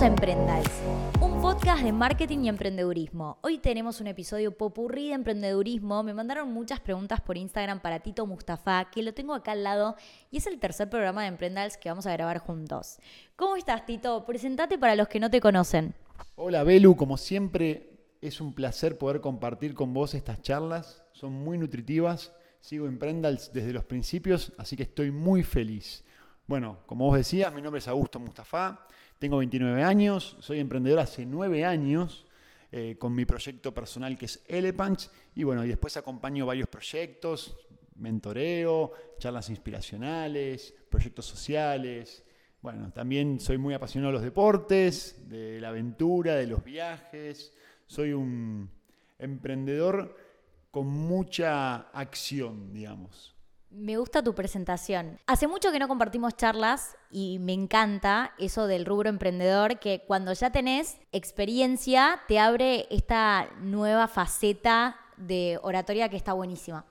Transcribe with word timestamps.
Bienvenidos 0.00 0.02
a 0.02 0.06
Emprendals, 0.06 1.20
un 1.20 1.42
podcast 1.42 1.82
de 1.82 1.92
marketing 1.92 2.38
y 2.44 2.48
emprendedurismo. 2.48 3.38
Hoy 3.42 3.58
tenemos 3.58 4.00
un 4.00 4.06
episodio 4.06 4.56
popurrí 4.56 5.08
de 5.08 5.14
emprendedurismo. 5.14 6.02
Me 6.02 6.14
mandaron 6.14 6.50
muchas 6.52 6.80
preguntas 6.80 7.20
por 7.20 7.36
Instagram 7.36 7.80
para 7.80 8.00
Tito 8.00 8.24
Mustafa, 8.24 8.88
que 8.90 9.02
lo 9.02 9.12
tengo 9.12 9.34
acá 9.34 9.52
al 9.52 9.62
lado 9.62 9.96
y 10.30 10.38
es 10.38 10.46
el 10.46 10.58
tercer 10.58 10.88
programa 10.88 11.20
de 11.22 11.28
Emprendals 11.28 11.76
que 11.76 11.90
vamos 11.90 12.06
a 12.06 12.12
grabar 12.12 12.38
juntos. 12.38 12.98
¿Cómo 13.36 13.56
estás, 13.56 13.84
Tito? 13.84 14.24
Presentate 14.24 14.78
para 14.78 14.96
los 14.96 15.06
que 15.06 15.20
no 15.20 15.28
te 15.28 15.38
conocen. 15.38 15.94
Hola, 16.34 16.64
Belu. 16.64 16.96
Como 16.96 17.18
siempre, 17.18 17.90
es 18.22 18.40
un 18.40 18.54
placer 18.54 18.96
poder 18.96 19.20
compartir 19.20 19.74
con 19.74 19.92
vos 19.92 20.14
estas 20.14 20.40
charlas. 20.40 21.04
Son 21.12 21.30
muy 21.32 21.58
nutritivas. 21.58 22.32
Sigo 22.60 22.86
Emprendals 22.86 23.52
desde 23.52 23.74
los 23.74 23.84
principios, 23.84 24.52
así 24.56 24.78
que 24.78 24.84
estoy 24.84 25.10
muy 25.10 25.42
feliz. 25.42 26.04
Bueno, 26.46 26.78
como 26.86 27.04
vos 27.04 27.16
decías, 27.16 27.52
mi 27.52 27.60
nombre 27.60 27.80
es 27.80 27.86
Augusto 27.86 28.18
Mustafa, 28.18 28.86
tengo 29.20 29.36
29 29.36 29.82
años, 29.82 30.38
soy 30.40 30.60
emprendedor 30.60 30.98
hace 30.98 31.26
9 31.26 31.66
años 31.66 32.26
eh, 32.72 32.96
con 32.98 33.14
mi 33.14 33.26
proyecto 33.26 33.74
personal 33.74 34.16
que 34.16 34.24
es 34.24 34.42
Elepunch 34.48 35.10
y 35.34 35.44
bueno, 35.44 35.62
y 35.62 35.68
después 35.68 35.98
acompaño 35.98 36.46
varios 36.46 36.68
proyectos, 36.68 37.54
mentoreo, 37.96 38.92
charlas 39.18 39.50
inspiracionales, 39.50 40.74
proyectos 40.88 41.26
sociales. 41.26 42.24
Bueno, 42.62 42.92
también 42.92 43.40
soy 43.40 43.58
muy 43.58 43.74
apasionado 43.74 44.10
de 44.10 44.14
los 44.14 44.22
deportes, 44.22 45.28
de 45.28 45.60
la 45.60 45.68
aventura, 45.68 46.36
de 46.36 46.46
los 46.46 46.64
viajes. 46.64 47.52
Soy 47.86 48.14
un 48.14 48.70
emprendedor 49.18 50.16
con 50.70 50.86
mucha 50.86 51.90
acción, 51.90 52.72
digamos. 52.72 53.36
Me 53.70 53.96
gusta 53.96 54.20
tu 54.20 54.34
presentación. 54.34 55.20
Hace 55.28 55.46
mucho 55.46 55.70
que 55.70 55.78
no 55.78 55.86
compartimos 55.86 56.36
charlas 56.36 56.96
y 57.08 57.38
me 57.38 57.52
encanta 57.52 58.32
eso 58.36 58.66
del 58.66 58.84
rubro 58.84 59.08
emprendedor, 59.08 59.78
que 59.78 60.02
cuando 60.08 60.32
ya 60.32 60.50
tenés 60.50 60.98
experiencia 61.12 62.20
te 62.26 62.40
abre 62.40 62.88
esta 62.90 63.48
nueva 63.60 64.08
faceta 64.08 64.96
de 65.16 65.60
oratoria 65.62 66.08
que 66.08 66.16
está 66.16 66.32
buenísima. 66.32 66.84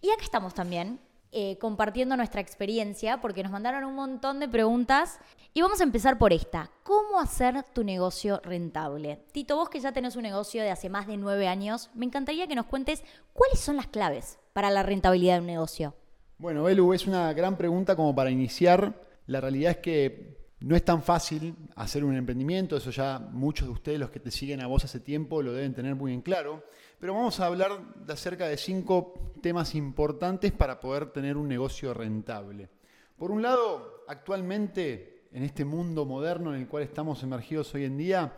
Y 0.00 0.10
acá 0.10 0.22
estamos 0.22 0.54
también 0.54 1.00
eh, 1.32 1.58
compartiendo 1.58 2.16
nuestra 2.16 2.40
experiencia 2.40 3.20
porque 3.20 3.42
nos 3.42 3.50
mandaron 3.50 3.84
un 3.84 3.96
montón 3.96 4.38
de 4.38 4.48
preguntas 4.48 5.18
y 5.52 5.62
vamos 5.62 5.80
a 5.80 5.84
empezar 5.84 6.16
por 6.16 6.32
esta. 6.32 6.70
¿Cómo 6.84 7.18
hacer 7.18 7.64
tu 7.72 7.82
negocio 7.82 8.40
rentable? 8.44 9.16
Tito, 9.32 9.56
vos 9.56 9.68
que 9.68 9.80
ya 9.80 9.90
tenés 9.90 10.14
un 10.14 10.22
negocio 10.22 10.62
de 10.62 10.70
hace 10.70 10.90
más 10.90 11.08
de 11.08 11.16
nueve 11.16 11.48
años, 11.48 11.90
me 11.92 12.06
encantaría 12.06 12.46
que 12.46 12.54
nos 12.54 12.66
cuentes 12.66 13.02
cuáles 13.32 13.58
son 13.58 13.76
las 13.76 13.88
claves 13.88 14.38
para 14.52 14.70
la 14.70 14.84
rentabilidad 14.84 15.34
de 15.34 15.40
un 15.40 15.46
negocio. 15.46 15.94
Bueno, 16.40 16.62
Belu, 16.62 16.94
es 16.94 17.06
una 17.06 17.30
gran 17.34 17.58
pregunta 17.58 17.94
como 17.94 18.14
para 18.14 18.30
iniciar. 18.30 18.94
La 19.26 19.42
realidad 19.42 19.72
es 19.72 19.76
que 19.76 20.38
no 20.60 20.74
es 20.74 20.82
tan 20.82 21.02
fácil 21.02 21.54
hacer 21.76 22.02
un 22.02 22.16
emprendimiento, 22.16 22.78
eso 22.78 22.90
ya 22.90 23.18
muchos 23.18 23.68
de 23.68 23.74
ustedes, 23.74 24.00
los 24.00 24.08
que 24.08 24.20
te 24.20 24.30
siguen 24.30 24.62
a 24.62 24.66
vos 24.66 24.82
hace 24.82 25.00
tiempo, 25.00 25.42
lo 25.42 25.52
deben 25.52 25.74
tener 25.74 25.94
muy 25.96 26.14
en 26.14 26.22
claro. 26.22 26.64
Pero 26.98 27.12
vamos 27.12 27.38
a 27.40 27.46
hablar 27.46 27.72
de 28.06 28.10
acerca 28.14 28.48
de 28.48 28.56
cinco 28.56 29.34
temas 29.42 29.74
importantes 29.74 30.50
para 30.52 30.80
poder 30.80 31.12
tener 31.12 31.36
un 31.36 31.46
negocio 31.46 31.92
rentable. 31.92 32.70
Por 33.18 33.30
un 33.32 33.42
lado, 33.42 34.04
actualmente, 34.08 35.24
en 35.34 35.42
este 35.42 35.66
mundo 35.66 36.06
moderno 36.06 36.54
en 36.54 36.62
el 36.62 36.68
cual 36.68 36.84
estamos 36.84 37.22
emergidos 37.22 37.74
hoy 37.74 37.84
en 37.84 37.98
día, 37.98 38.32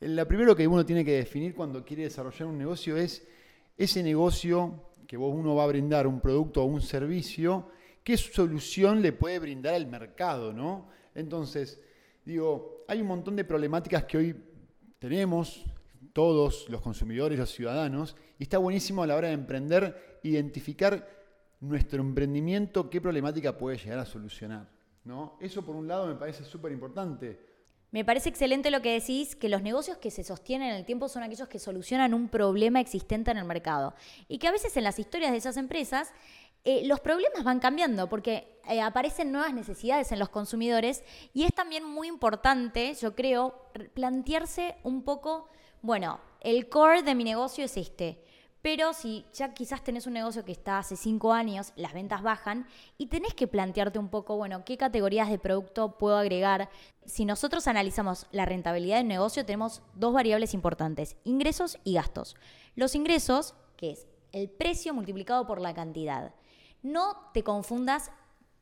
lo 0.00 0.26
primero 0.26 0.56
que 0.56 0.66
uno 0.66 0.86
tiene 0.86 1.04
que 1.04 1.16
definir 1.16 1.54
cuando 1.54 1.84
quiere 1.84 2.04
desarrollar 2.04 2.48
un 2.48 2.56
negocio 2.56 2.96
es 2.96 3.22
ese 3.76 4.02
negocio 4.02 4.93
que 5.06 5.16
uno 5.16 5.54
va 5.54 5.64
a 5.64 5.68
brindar 5.68 6.06
un 6.06 6.20
producto 6.20 6.62
o 6.62 6.66
un 6.66 6.80
servicio, 6.80 7.68
¿qué 8.02 8.16
solución 8.16 9.02
le 9.02 9.12
puede 9.12 9.38
brindar 9.38 9.74
al 9.74 9.86
mercado? 9.86 10.52
¿no? 10.52 10.88
Entonces, 11.14 11.80
digo, 12.24 12.84
hay 12.88 13.00
un 13.00 13.08
montón 13.08 13.36
de 13.36 13.44
problemáticas 13.44 14.04
que 14.04 14.18
hoy 14.18 14.36
tenemos, 14.98 15.64
todos 16.12 16.68
los 16.68 16.80
consumidores, 16.80 17.38
los 17.38 17.50
ciudadanos, 17.50 18.16
y 18.38 18.44
está 18.44 18.58
buenísimo 18.58 19.02
a 19.02 19.06
la 19.06 19.16
hora 19.16 19.28
de 19.28 19.34
emprender, 19.34 20.20
identificar 20.22 21.08
nuestro 21.60 22.00
emprendimiento, 22.00 22.88
qué 22.88 23.00
problemática 23.00 23.56
puede 23.56 23.78
llegar 23.78 23.98
a 23.98 24.06
solucionar. 24.06 24.68
¿no? 25.04 25.36
Eso 25.40 25.64
por 25.64 25.76
un 25.76 25.88
lado 25.88 26.06
me 26.06 26.14
parece 26.14 26.44
súper 26.44 26.72
importante. 26.72 27.53
Me 27.94 28.04
parece 28.04 28.28
excelente 28.28 28.72
lo 28.72 28.82
que 28.82 28.92
decís, 28.92 29.36
que 29.36 29.48
los 29.48 29.62
negocios 29.62 29.98
que 29.98 30.10
se 30.10 30.24
sostienen 30.24 30.70
en 30.70 30.74
el 30.74 30.84
tiempo 30.84 31.08
son 31.08 31.22
aquellos 31.22 31.46
que 31.46 31.60
solucionan 31.60 32.12
un 32.12 32.28
problema 32.28 32.80
existente 32.80 33.30
en 33.30 33.38
el 33.38 33.44
mercado. 33.44 33.94
Y 34.26 34.38
que 34.38 34.48
a 34.48 34.50
veces 34.50 34.76
en 34.76 34.82
las 34.82 34.98
historias 34.98 35.30
de 35.30 35.36
esas 35.36 35.56
empresas 35.56 36.12
eh, 36.64 36.84
los 36.86 36.98
problemas 36.98 37.44
van 37.44 37.60
cambiando 37.60 38.08
porque 38.08 38.58
eh, 38.68 38.80
aparecen 38.80 39.30
nuevas 39.30 39.54
necesidades 39.54 40.10
en 40.10 40.18
los 40.18 40.28
consumidores 40.28 41.04
y 41.34 41.44
es 41.44 41.54
también 41.54 41.84
muy 41.84 42.08
importante, 42.08 42.96
yo 43.00 43.14
creo, 43.14 43.70
plantearse 43.94 44.74
un 44.82 45.04
poco, 45.04 45.48
bueno, 45.80 46.18
el 46.40 46.68
core 46.68 47.04
de 47.04 47.14
mi 47.14 47.22
negocio 47.22 47.64
es 47.64 47.76
este. 47.76 48.23
Pero 48.64 48.94
si 48.94 49.26
ya 49.34 49.52
quizás 49.52 49.84
tenés 49.84 50.06
un 50.06 50.14
negocio 50.14 50.42
que 50.42 50.52
está 50.52 50.78
hace 50.78 50.96
cinco 50.96 51.34
años, 51.34 51.74
las 51.76 51.92
ventas 51.92 52.22
bajan 52.22 52.66
y 52.96 53.08
tenés 53.08 53.34
que 53.34 53.46
plantearte 53.46 53.98
un 53.98 54.08
poco, 54.08 54.38
bueno, 54.38 54.64
qué 54.64 54.78
categorías 54.78 55.28
de 55.28 55.38
producto 55.38 55.98
puedo 55.98 56.16
agregar. 56.16 56.70
Si 57.04 57.26
nosotros 57.26 57.68
analizamos 57.68 58.26
la 58.32 58.46
rentabilidad 58.46 58.96
del 58.96 59.06
negocio, 59.06 59.44
tenemos 59.44 59.82
dos 59.92 60.14
variables 60.14 60.54
importantes, 60.54 61.18
ingresos 61.24 61.78
y 61.84 61.92
gastos. 61.92 62.36
Los 62.74 62.94
ingresos, 62.94 63.54
que 63.76 63.90
es 63.90 64.06
el 64.32 64.48
precio 64.48 64.94
multiplicado 64.94 65.46
por 65.46 65.60
la 65.60 65.74
cantidad. 65.74 66.34
No 66.82 67.30
te 67.34 67.42
confundas 67.42 68.12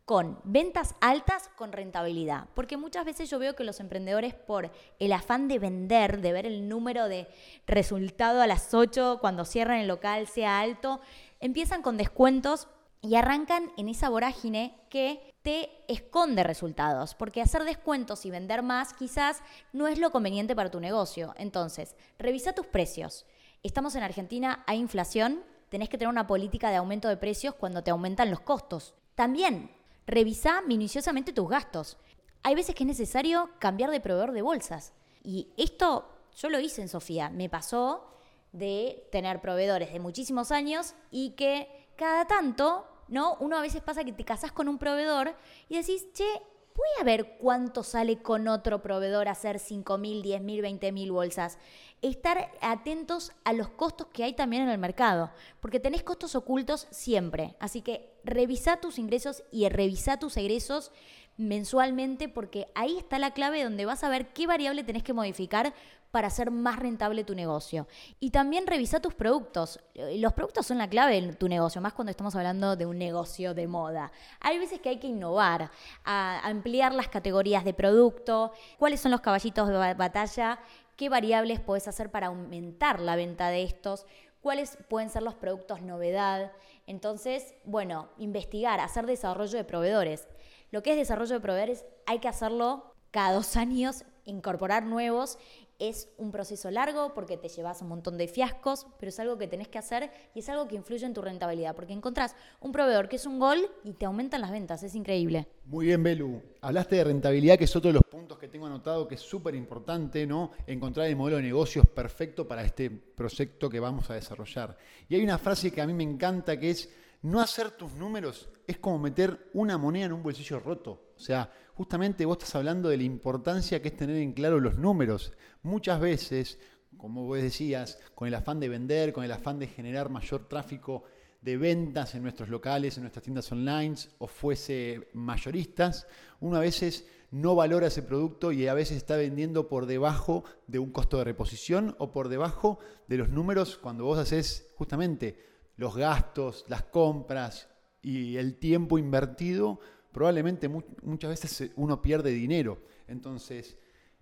con 0.04 0.40
ventas 0.44 0.94
altas 1.00 1.48
con 1.56 1.72
rentabilidad. 1.72 2.48
Porque 2.54 2.76
muchas 2.76 3.04
veces 3.04 3.30
yo 3.30 3.38
veo 3.38 3.54
que 3.54 3.64
los 3.64 3.80
emprendedores 3.80 4.34
por 4.34 4.70
el 4.98 5.12
afán 5.12 5.48
de 5.48 5.58
vender, 5.58 6.20
de 6.20 6.32
ver 6.32 6.46
el 6.46 6.68
número 6.68 7.08
de 7.08 7.28
resultado 7.66 8.42
a 8.42 8.46
las 8.46 8.74
8 8.74 9.18
cuando 9.20 9.44
cierran 9.44 9.78
el 9.78 9.88
local 9.88 10.26
sea 10.26 10.60
alto, 10.60 11.00
empiezan 11.40 11.82
con 11.82 11.96
descuentos 11.96 12.68
y 13.00 13.16
arrancan 13.16 13.72
en 13.76 13.88
esa 13.88 14.08
vorágine 14.08 14.78
que 14.88 15.34
te 15.42 15.70
esconde 15.88 16.44
resultados, 16.44 17.16
porque 17.16 17.42
hacer 17.42 17.64
descuentos 17.64 18.24
y 18.24 18.30
vender 18.30 18.62
más 18.62 18.94
quizás 18.94 19.42
no 19.72 19.88
es 19.88 19.98
lo 19.98 20.12
conveniente 20.12 20.54
para 20.54 20.70
tu 20.70 20.78
negocio. 20.78 21.34
Entonces, 21.36 21.96
revisa 22.16 22.52
tus 22.52 22.66
precios. 22.66 23.26
Estamos 23.64 23.96
en 23.96 24.04
Argentina, 24.04 24.62
hay 24.68 24.78
inflación, 24.78 25.42
tenés 25.68 25.88
que 25.88 25.98
tener 25.98 26.10
una 26.10 26.28
política 26.28 26.70
de 26.70 26.76
aumento 26.76 27.08
de 27.08 27.16
precios 27.16 27.56
cuando 27.56 27.82
te 27.82 27.90
aumentan 27.90 28.30
los 28.30 28.40
costos. 28.40 28.94
También 29.16 29.70
Revisa 30.12 30.60
minuciosamente 30.60 31.32
tus 31.32 31.48
gastos. 31.48 31.96
Hay 32.42 32.54
veces 32.54 32.74
que 32.74 32.82
es 32.82 32.86
necesario 32.86 33.48
cambiar 33.58 33.90
de 33.90 33.98
proveedor 33.98 34.32
de 34.32 34.42
bolsas. 34.42 34.92
Y 35.24 35.48
esto 35.56 36.06
yo 36.36 36.50
lo 36.50 36.60
hice 36.60 36.82
en 36.82 36.90
Sofía. 36.90 37.30
Me 37.30 37.48
pasó 37.48 38.12
de 38.52 39.08
tener 39.10 39.40
proveedores 39.40 39.90
de 39.90 40.00
muchísimos 40.00 40.52
años 40.52 40.94
y 41.10 41.30
que 41.30 41.88
cada 41.96 42.26
tanto, 42.26 42.86
¿no? 43.08 43.38
Uno 43.40 43.56
a 43.56 43.62
veces 43.62 43.80
pasa 43.80 44.04
que 44.04 44.12
te 44.12 44.26
casas 44.26 44.52
con 44.52 44.68
un 44.68 44.76
proveedor 44.76 45.34
y 45.70 45.78
decís, 45.78 46.06
che, 46.12 46.42
voy 46.74 46.88
a 47.00 47.04
ver 47.04 47.36
cuánto 47.38 47.82
sale 47.82 48.22
con 48.22 48.48
otro 48.48 48.82
proveedor 48.82 49.28
hacer 49.28 49.58
5.000, 49.58 50.22
10.000, 50.22 50.80
20.000 50.80 51.12
bolsas 51.12 51.58
estar 52.02 52.50
atentos 52.60 53.32
a 53.44 53.52
los 53.52 53.68
costos 53.68 54.08
que 54.12 54.24
hay 54.24 54.34
también 54.34 54.64
en 54.64 54.68
el 54.68 54.78
mercado, 54.78 55.30
porque 55.60 55.78
tenés 55.78 56.02
costos 56.02 56.34
ocultos 56.34 56.88
siempre. 56.90 57.54
Así 57.60 57.80
que 57.80 58.12
revisa 58.24 58.80
tus 58.80 58.98
ingresos 58.98 59.44
y 59.52 59.68
revisa 59.68 60.18
tus 60.18 60.36
egresos 60.36 60.90
mensualmente, 61.36 62.28
porque 62.28 62.68
ahí 62.74 62.98
está 62.98 63.18
la 63.18 63.32
clave 63.32 63.64
donde 63.64 63.84
vas 63.84 64.04
a 64.04 64.08
ver 64.08 64.32
qué 64.32 64.46
variable 64.46 64.84
tenés 64.84 65.02
que 65.02 65.12
modificar 65.12 65.74
para 66.10 66.26
hacer 66.26 66.50
más 66.50 66.78
rentable 66.78 67.24
tu 67.24 67.34
negocio. 67.34 67.88
Y 68.20 68.30
también 68.30 68.66
revisa 68.66 69.00
tus 69.00 69.14
productos. 69.14 69.80
Los 69.94 70.34
productos 70.34 70.66
son 70.66 70.76
la 70.76 70.88
clave 70.88 71.16
en 71.16 71.34
tu 71.36 71.48
negocio, 71.48 71.80
más 71.80 71.94
cuando 71.94 72.10
estamos 72.10 72.34
hablando 72.36 72.76
de 72.76 72.84
un 72.84 72.98
negocio 72.98 73.54
de 73.54 73.66
moda. 73.66 74.12
Hay 74.40 74.58
veces 74.58 74.78
que 74.80 74.90
hay 74.90 74.98
que 74.98 75.06
innovar, 75.06 75.70
a 76.04 76.46
ampliar 76.46 76.92
las 76.92 77.08
categorías 77.08 77.64
de 77.64 77.72
producto, 77.72 78.52
cuáles 78.78 79.00
son 79.00 79.10
los 79.10 79.22
caballitos 79.22 79.68
de 79.68 79.94
batalla 79.94 80.58
qué 80.96 81.08
variables 81.08 81.60
puedes 81.60 81.88
hacer 81.88 82.10
para 82.10 82.28
aumentar 82.28 83.00
la 83.00 83.16
venta 83.16 83.48
de 83.48 83.62
estos, 83.62 84.06
cuáles 84.40 84.78
pueden 84.88 85.10
ser 85.10 85.22
los 85.22 85.34
productos 85.34 85.82
novedad. 85.82 86.52
Entonces, 86.86 87.54
bueno, 87.64 88.08
investigar, 88.18 88.80
hacer 88.80 89.06
desarrollo 89.06 89.56
de 89.56 89.64
proveedores. 89.64 90.28
Lo 90.72 90.82
que 90.82 90.92
es 90.92 90.96
desarrollo 90.96 91.34
de 91.34 91.40
proveedores 91.40 91.84
hay 92.06 92.18
que 92.18 92.28
hacerlo 92.28 92.94
cada 93.10 93.34
dos 93.34 93.56
años, 93.56 94.04
incorporar 94.24 94.84
nuevos 94.86 95.38
es 95.78 96.08
un 96.16 96.30
proceso 96.30 96.70
largo 96.70 97.12
porque 97.12 97.36
te 97.36 97.48
llevas 97.48 97.82
un 97.82 97.88
montón 97.88 98.16
de 98.16 98.28
fiascos, 98.28 98.86
pero 98.98 99.10
es 99.10 99.18
algo 99.18 99.36
que 99.36 99.48
tenés 99.48 99.68
que 99.68 99.78
hacer 99.78 100.10
y 100.32 100.38
es 100.38 100.48
algo 100.48 100.68
que 100.68 100.76
influye 100.76 101.04
en 101.04 101.12
tu 101.12 101.20
rentabilidad, 101.20 101.74
porque 101.74 101.92
encontrás 101.92 102.36
un 102.60 102.72
proveedor 102.72 103.08
que 103.08 103.16
es 103.16 103.26
un 103.26 103.38
gol 103.38 103.68
y 103.82 103.92
te 103.92 104.06
aumentan 104.06 104.40
las 104.40 104.52
ventas, 104.52 104.82
es 104.82 104.94
increíble. 104.94 105.48
Muy 105.66 105.86
bien, 105.86 106.02
Belu. 106.02 106.40
Hablaste 106.60 106.96
de 106.96 107.04
rentabilidad, 107.04 107.58
que 107.58 107.64
es 107.64 107.76
otro 107.76 107.88
de 107.88 107.94
los 107.94 108.04
puntos 108.04 108.38
que 108.38 108.46
tengo 108.46 108.66
anotado, 108.66 109.08
que 109.08 109.16
es 109.16 109.20
súper 109.20 109.56
importante, 109.56 110.24
¿no? 110.26 110.52
Encontrar 110.66 111.08
el 111.08 111.16
modelo 111.16 111.38
de 111.38 111.42
negocios 111.42 111.84
perfecto 111.86 112.46
para 112.46 112.62
este 112.62 112.88
proyecto 112.88 113.68
que 113.68 113.80
vamos 113.80 114.08
a 114.08 114.14
desarrollar. 114.14 114.78
Y 115.08 115.16
hay 115.16 115.24
una 115.24 115.38
frase 115.38 115.72
que 115.72 115.82
a 115.82 115.86
mí 115.86 115.92
me 115.92 116.04
encanta, 116.04 116.58
que 116.58 116.70
es, 116.70 116.88
no 117.22 117.40
hacer 117.40 117.70
tus 117.70 117.92
números 117.94 118.48
es 118.66 118.78
como 118.78 118.98
meter 118.98 119.50
una 119.54 119.78
moneda 119.78 120.06
en 120.06 120.12
un 120.12 120.22
bolsillo 120.22 120.60
roto. 120.60 121.12
O 121.16 121.20
sea, 121.20 121.52
justamente 121.74 122.24
vos 122.24 122.38
estás 122.38 122.56
hablando 122.56 122.88
de 122.88 122.96
la 122.96 123.04
importancia 123.04 123.80
que 123.80 123.88
es 123.88 123.96
tener 123.96 124.16
en 124.16 124.32
claro 124.32 124.60
los 124.60 124.76
números. 124.76 125.32
Muchas 125.62 126.00
veces, 126.00 126.58
como 126.96 127.24
vos 127.24 127.40
decías, 127.40 127.98
con 128.14 128.28
el 128.28 128.34
afán 128.34 128.58
de 128.60 128.68
vender, 128.68 129.12
con 129.12 129.24
el 129.24 129.32
afán 129.32 129.58
de 129.58 129.68
generar 129.68 130.10
mayor 130.10 130.48
tráfico 130.48 131.04
de 131.40 131.56
ventas 131.56 132.14
en 132.14 132.22
nuestros 132.22 132.48
locales, 132.48 132.96
en 132.96 133.02
nuestras 133.02 133.24
tiendas 133.24 133.50
online, 133.50 133.94
o 134.18 134.26
fuese 134.26 135.08
mayoristas, 135.12 136.06
uno 136.40 136.56
a 136.56 136.60
veces 136.60 137.06
no 137.32 137.54
valora 137.54 137.86
ese 137.86 138.02
producto 138.02 138.52
y 138.52 138.66
a 138.66 138.74
veces 138.74 138.96
está 138.96 139.16
vendiendo 139.16 139.68
por 139.68 139.86
debajo 139.86 140.44
de 140.66 140.78
un 140.78 140.90
costo 140.90 141.18
de 141.18 141.24
reposición 141.24 141.96
o 141.98 142.12
por 142.12 142.28
debajo 142.28 142.78
de 143.08 143.16
los 143.16 143.30
números 143.30 143.78
cuando 143.78 144.04
vos 144.04 144.18
haces 144.18 144.70
justamente 144.76 145.51
los 145.82 145.96
gastos, 145.96 146.64
las 146.68 146.84
compras 146.84 147.68
y 148.02 148.36
el 148.36 148.56
tiempo 148.60 148.98
invertido, 148.98 149.80
probablemente 150.12 150.68
muchas 150.68 151.28
veces 151.28 151.72
uno 151.74 152.00
pierde 152.00 152.30
dinero. 152.30 152.84
Entonces, 153.08 153.76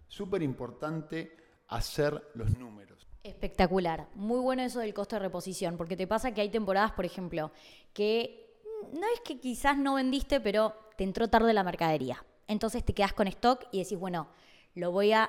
súper 0.09 0.43
importante 0.43 1.37
hacer 1.69 2.31
los 2.33 2.57
números. 2.57 3.07
Espectacular. 3.23 4.09
Muy 4.15 4.41
bueno 4.41 4.63
eso 4.63 4.81
del 4.81 4.95
costo 4.95 5.17
de 5.17 5.21
reposición, 5.21 5.77
porque 5.77 5.99
te 5.99 6.07
pasa 6.07 6.33
que 6.33 6.41
hay 6.41 6.49
temporadas, 6.49 6.93
por 6.93 7.05
ejemplo, 7.05 7.53
que 7.93 8.57
no 8.95 9.07
es 9.15 9.21
que 9.23 9.39
quizás 9.39 9.77
no 9.77 9.97
vendiste, 9.97 10.41
pero 10.41 10.73
te 10.97 11.05
entró 11.05 11.29
tarde 11.29 11.53
la 11.53 11.63
mercadería. 11.63 12.25
Entonces 12.49 12.83
te 12.83 12.95
quedas 12.95 13.13
con 13.13 13.29
stock 13.29 13.67
y 13.71 13.83
decís, 13.83 13.99
bueno, 13.99 14.29
lo 14.75 14.93
voy 14.93 15.13
a 15.13 15.29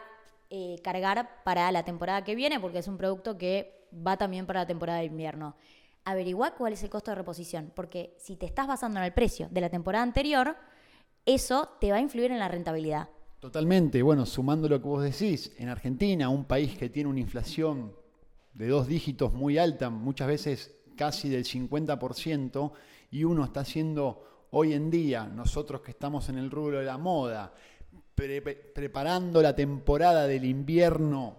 eh, 0.49 0.77
cargar 0.81 1.43
para 1.43 1.69
la 1.73 1.83
temporada 1.83 2.23
que 2.23 2.35
viene, 2.35 2.57
porque 2.61 2.77
es 2.77 2.87
un 2.87 2.95
producto 2.97 3.37
que 3.37 3.89
va 4.07 4.15
también 4.15 4.45
para 4.45 4.61
la 4.61 4.67
temporada 4.67 4.99
de 4.99 5.05
invierno 5.07 5.57
averigua 6.05 6.55
cuál 6.55 6.73
es 6.73 6.83
el 6.83 6.89
costo 6.89 7.11
de 7.11 7.15
reposición, 7.15 7.71
porque 7.75 8.15
si 8.17 8.35
te 8.35 8.45
estás 8.45 8.67
basando 8.67 8.99
en 8.99 9.05
el 9.05 9.13
precio 9.13 9.47
de 9.49 9.61
la 9.61 9.69
temporada 9.69 10.03
anterior, 10.03 10.55
eso 11.25 11.69
te 11.79 11.91
va 11.91 11.97
a 11.97 12.01
influir 12.01 12.31
en 12.31 12.39
la 12.39 12.47
rentabilidad. 12.47 13.09
Totalmente, 13.39 14.01
bueno, 14.01 14.25
sumando 14.25 14.69
lo 14.69 14.79
que 14.79 14.87
vos 14.87 15.03
decís, 15.03 15.51
en 15.57 15.69
Argentina, 15.69 16.29
un 16.29 16.45
país 16.45 16.77
que 16.77 16.89
tiene 16.89 17.09
una 17.09 17.19
inflación 17.19 17.93
de 18.53 18.67
dos 18.67 18.87
dígitos 18.87 19.33
muy 19.33 19.57
alta, 19.57 19.89
muchas 19.89 20.27
veces 20.27 20.75
casi 20.95 21.29
del 21.29 21.45
50%, 21.45 22.71
y 23.11 23.23
uno 23.23 23.43
está 23.43 23.61
haciendo 23.61 24.47
hoy 24.51 24.73
en 24.73 24.91
día, 24.91 25.25
nosotros 25.25 25.81
que 25.81 25.91
estamos 25.91 26.29
en 26.29 26.37
el 26.37 26.51
rubro 26.51 26.79
de 26.79 26.85
la 26.85 26.97
moda, 26.97 27.53
preparando 28.13 29.41
la 29.41 29.55
temporada 29.55 30.27
del 30.27 30.45
invierno 30.45 31.37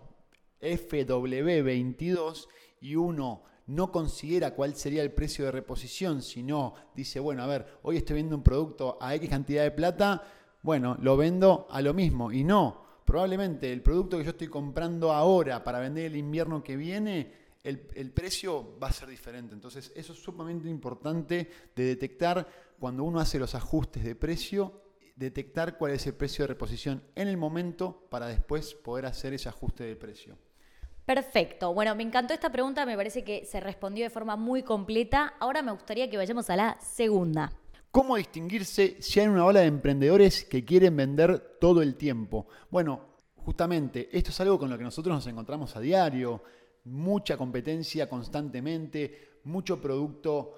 FW22, 0.60 2.48
y 2.80 2.96
uno 2.96 3.44
no 3.66 3.92
considera 3.92 4.54
cuál 4.54 4.74
sería 4.74 5.02
el 5.02 5.12
precio 5.12 5.44
de 5.44 5.52
reposición, 5.52 6.22
sino 6.22 6.74
dice, 6.94 7.20
bueno, 7.20 7.42
a 7.42 7.46
ver, 7.46 7.78
hoy 7.82 7.96
estoy 7.96 8.14
viendo 8.14 8.36
un 8.36 8.42
producto 8.42 8.98
a 9.00 9.14
X 9.14 9.28
cantidad 9.28 9.62
de 9.62 9.70
plata, 9.70 10.22
bueno, 10.62 10.96
lo 11.00 11.16
vendo 11.16 11.66
a 11.70 11.80
lo 11.80 11.94
mismo. 11.94 12.32
Y 12.32 12.44
no, 12.44 12.82
probablemente 13.04 13.72
el 13.72 13.82
producto 13.82 14.18
que 14.18 14.24
yo 14.24 14.30
estoy 14.30 14.48
comprando 14.48 15.12
ahora 15.12 15.62
para 15.62 15.80
vender 15.80 16.06
el 16.06 16.16
invierno 16.16 16.62
que 16.62 16.76
viene, 16.76 17.42
el, 17.62 17.88
el, 17.94 18.10
precio 18.10 18.78
va 18.80 18.88
a 18.88 18.92
ser 18.92 19.08
diferente. 19.08 19.54
Entonces, 19.54 19.92
eso 19.94 20.12
es 20.12 20.18
sumamente 20.18 20.68
importante 20.68 21.48
de 21.74 21.84
detectar 21.84 22.48
cuando 22.80 23.04
uno 23.04 23.20
hace 23.20 23.38
los 23.38 23.54
ajustes 23.54 24.02
de 24.02 24.16
precio, 24.16 24.82
detectar 25.14 25.78
cuál 25.78 25.92
es 25.92 26.06
el 26.06 26.14
precio 26.14 26.42
de 26.42 26.48
reposición 26.48 27.02
en 27.14 27.28
el 27.28 27.36
momento 27.36 28.08
para 28.10 28.26
después 28.26 28.74
poder 28.74 29.06
hacer 29.06 29.32
ese 29.34 29.48
ajuste 29.48 29.84
de 29.84 29.94
precio. 29.94 30.36
Perfecto. 31.04 31.74
Bueno, 31.74 31.94
me 31.94 32.04
encantó 32.04 32.32
esta 32.32 32.52
pregunta, 32.52 32.86
me 32.86 32.96
parece 32.96 33.24
que 33.24 33.44
se 33.44 33.60
respondió 33.60 34.04
de 34.04 34.10
forma 34.10 34.36
muy 34.36 34.62
completa. 34.62 35.34
Ahora 35.40 35.62
me 35.62 35.72
gustaría 35.72 36.08
que 36.08 36.16
vayamos 36.16 36.48
a 36.48 36.56
la 36.56 36.78
segunda. 36.80 37.52
¿Cómo 37.90 38.16
distinguirse 38.16 38.96
si 39.00 39.20
hay 39.20 39.26
una 39.26 39.44
ola 39.44 39.60
de 39.60 39.66
emprendedores 39.66 40.44
que 40.44 40.64
quieren 40.64 40.96
vender 40.96 41.58
todo 41.60 41.82
el 41.82 41.96
tiempo? 41.96 42.46
Bueno, 42.70 43.16
justamente 43.36 44.08
esto 44.16 44.30
es 44.30 44.40
algo 44.40 44.58
con 44.58 44.70
lo 44.70 44.78
que 44.78 44.84
nosotros 44.84 45.14
nos 45.14 45.26
encontramos 45.26 45.76
a 45.76 45.80
diario. 45.80 46.42
Mucha 46.84 47.36
competencia 47.36 48.08
constantemente, 48.08 49.40
mucho 49.44 49.80
producto, 49.80 50.54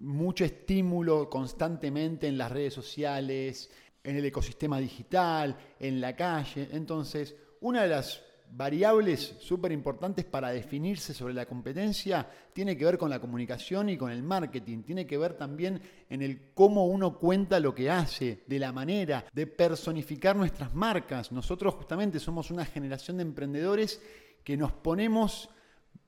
mucho 0.00 0.44
estímulo 0.44 1.28
constantemente 1.28 2.28
en 2.28 2.38
las 2.38 2.52
redes 2.52 2.74
sociales, 2.74 3.70
en 4.04 4.16
el 4.16 4.24
ecosistema 4.26 4.78
digital, 4.78 5.56
en 5.80 6.00
la 6.00 6.14
calle. 6.14 6.68
Entonces, 6.70 7.34
una 7.60 7.82
de 7.82 7.88
las 7.88 8.22
variables 8.56 9.36
súper 9.38 9.70
importantes 9.70 10.24
para 10.24 10.50
definirse 10.50 11.12
sobre 11.12 11.34
la 11.34 11.44
competencia 11.44 12.26
tiene 12.52 12.76
que 12.76 12.86
ver 12.86 12.96
con 12.96 13.10
la 13.10 13.20
comunicación 13.20 13.90
y 13.90 13.98
con 13.98 14.10
el 14.10 14.22
marketing, 14.22 14.82
tiene 14.82 15.06
que 15.06 15.18
ver 15.18 15.34
también 15.34 15.80
en 16.08 16.22
el 16.22 16.52
cómo 16.54 16.86
uno 16.86 17.18
cuenta 17.18 17.60
lo 17.60 17.74
que 17.74 17.90
hace, 17.90 18.42
de 18.46 18.58
la 18.58 18.72
manera 18.72 19.26
de 19.32 19.46
personificar 19.46 20.36
nuestras 20.36 20.74
marcas. 20.74 21.32
Nosotros 21.32 21.74
justamente 21.74 22.18
somos 22.18 22.50
una 22.50 22.64
generación 22.64 23.18
de 23.18 23.24
emprendedores 23.24 24.00
que 24.42 24.56
nos 24.56 24.72
ponemos 24.72 25.50